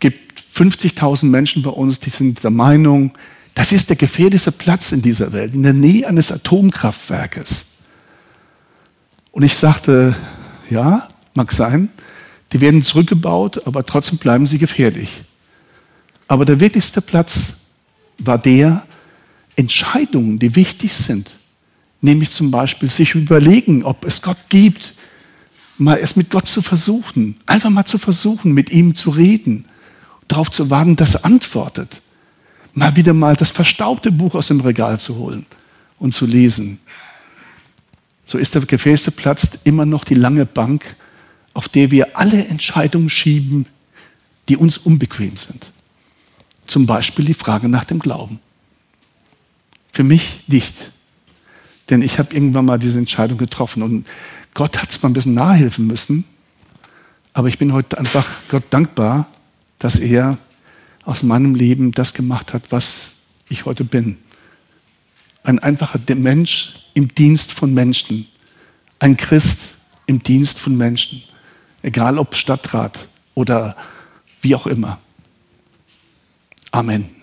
gibt 0.00 0.40
50.000 0.40 1.26
Menschen 1.26 1.62
bei 1.62 1.70
uns, 1.70 2.00
die 2.00 2.10
sind 2.10 2.42
der 2.42 2.50
Meinung, 2.50 3.12
das 3.54 3.72
ist 3.72 3.88
der 3.88 3.96
gefährlichste 3.96 4.52
Platz 4.52 4.92
in 4.92 5.02
dieser 5.02 5.32
Welt, 5.32 5.54
in 5.54 5.62
der 5.62 5.72
Nähe 5.72 6.06
eines 6.06 6.32
Atomkraftwerkes. 6.32 7.66
Und 9.30 9.42
ich 9.42 9.56
sagte, 9.56 10.16
ja, 10.70 11.08
mag 11.34 11.52
sein, 11.52 11.90
die 12.52 12.60
werden 12.60 12.82
zurückgebaut, 12.82 13.66
aber 13.66 13.84
trotzdem 13.84 14.18
bleiben 14.18 14.46
sie 14.46 14.58
gefährlich. 14.58 15.24
Aber 16.28 16.44
der 16.44 16.60
wichtigste 16.60 17.00
Platz 17.00 17.58
war 18.18 18.38
der, 18.38 18.84
Entscheidungen, 19.56 20.38
die 20.38 20.56
wichtig 20.56 20.94
sind, 20.94 21.38
nämlich 22.00 22.30
zum 22.30 22.50
Beispiel 22.50 22.90
sich 22.90 23.14
überlegen, 23.14 23.84
ob 23.84 24.04
es 24.04 24.22
Gott 24.22 24.38
gibt, 24.48 24.94
mal 25.78 25.98
es 25.98 26.16
mit 26.16 26.30
Gott 26.30 26.48
zu 26.48 26.62
versuchen, 26.62 27.36
einfach 27.46 27.70
mal 27.70 27.84
zu 27.84 27.98
versuchen, 27.98 28.52
mit 28.52 28.70
ihm 28.70 28.94
zu 28.94 29.10
reden, 29.10 29.66
darauf 30.28 30.50
zu 30.50 30.70
warten, 30.70 30.96
dass 30.96 31.14
er 31.14 31.24
antwortet. 31.24 32.00
Mal 32.74 32.96
wieder 32.96 33.14
mal 33.14 33.36
das 33.36 33.50
verstaubte 33.50 34.10
Buch 34.10 34.34
aus 34.34 34.48
dem 34.48 34.60
Regal 34.60 34.98
zu 34.98 35.16
holen 35.16 35.46
und 35.98 36.14
zu 36.14 36.26
lesen. 36.26 36.80
So 38.26 38.38
ist 38.38 38.54
der 38.54 38.62
Gefäßeplatz 38.62 39.58
immer 39.64 39.84
noch 39.84 40.04
die 40.04 40.14
lange 40.14 40.46
Bank, 40.46 40.96
auf 41.54 41.68
der 41.68 41.90
wir 41.90 42.16
alle 42.16 42.46
Entscheidungen 42.46 43.10
schieben, 43.10 43.66
die 44.48 44.56
uns 44.56 44.78
unbequem 44.78 45.36
sind. 45.36 45.72
Zum 46.66 46.86
Beispiel 46.86 47.24
die 47.24 47.34
Frage 47.34 47.68
nach 47.68 47.84
dem 47.84 47.98
Glauben. 47.98 48.40
Für 49.92 50.04
mich 50.04 50.44
nicht. 50.46 50.90
Denn 51.90 52.00
ich 52.00 52.18
habe 52.18 52.34
irgendwann 52.34 52.64
mal 52.64 52.78
diese 52.78 52.98
Entscheidung 52.98 53.36
getroffen 53.36 53.82
und 53.82 54.06
Gott 54.54 54.80
hat 54.80 54.90
es 54.90 55.02
mal 55.02 55.10
ein 55.10 55.12
bisschen 55.12 55.34
nachhelfen 55.34 55.86
müssen. 55.86 56.24
Aber 57.34 57.48
ich 57.48 57.58
bin 57.58 57.72
heute 57.72 57.98
einfach 57.98 58.28
Gott 58.48 58.64
dankbar, 58.70 59.26
dass 59.78 59.98
er 59.98 60.38
aus 61.04 61.22
meinem 61.22 61.54
Leben 61.54 61.92
das 61.92 62.14
gemacht 62.14 62.52
hat, 62.52 62.70
was 62.70 63.14
ich 63.48 63.64
heute 63.64 63.84
bin. 63.84 64.18
Ein 65.42 65.58
einfacher 65.58 65.98
Mensch 66.14 66.74
im 66.94 67.14
Dienst 67.14 67.52
von 67.52 67.74
Menschen. 67.74 68.26
Ein 68.98 69.16
Christ 69.16 69.76
im 70.06 70.22
Dienst 70.22 70.58
von 70.58 70.76
Menschen. 70.76 71.22
Egal 71.82 72.18
ob 72.18 72.36
Stadtrat 72.36 73.08
oder 73.34 73.76
wie 74.40 74.54
auch 74.54 74.66
immer. 74.66 75.00
Amen. 76.70 77.21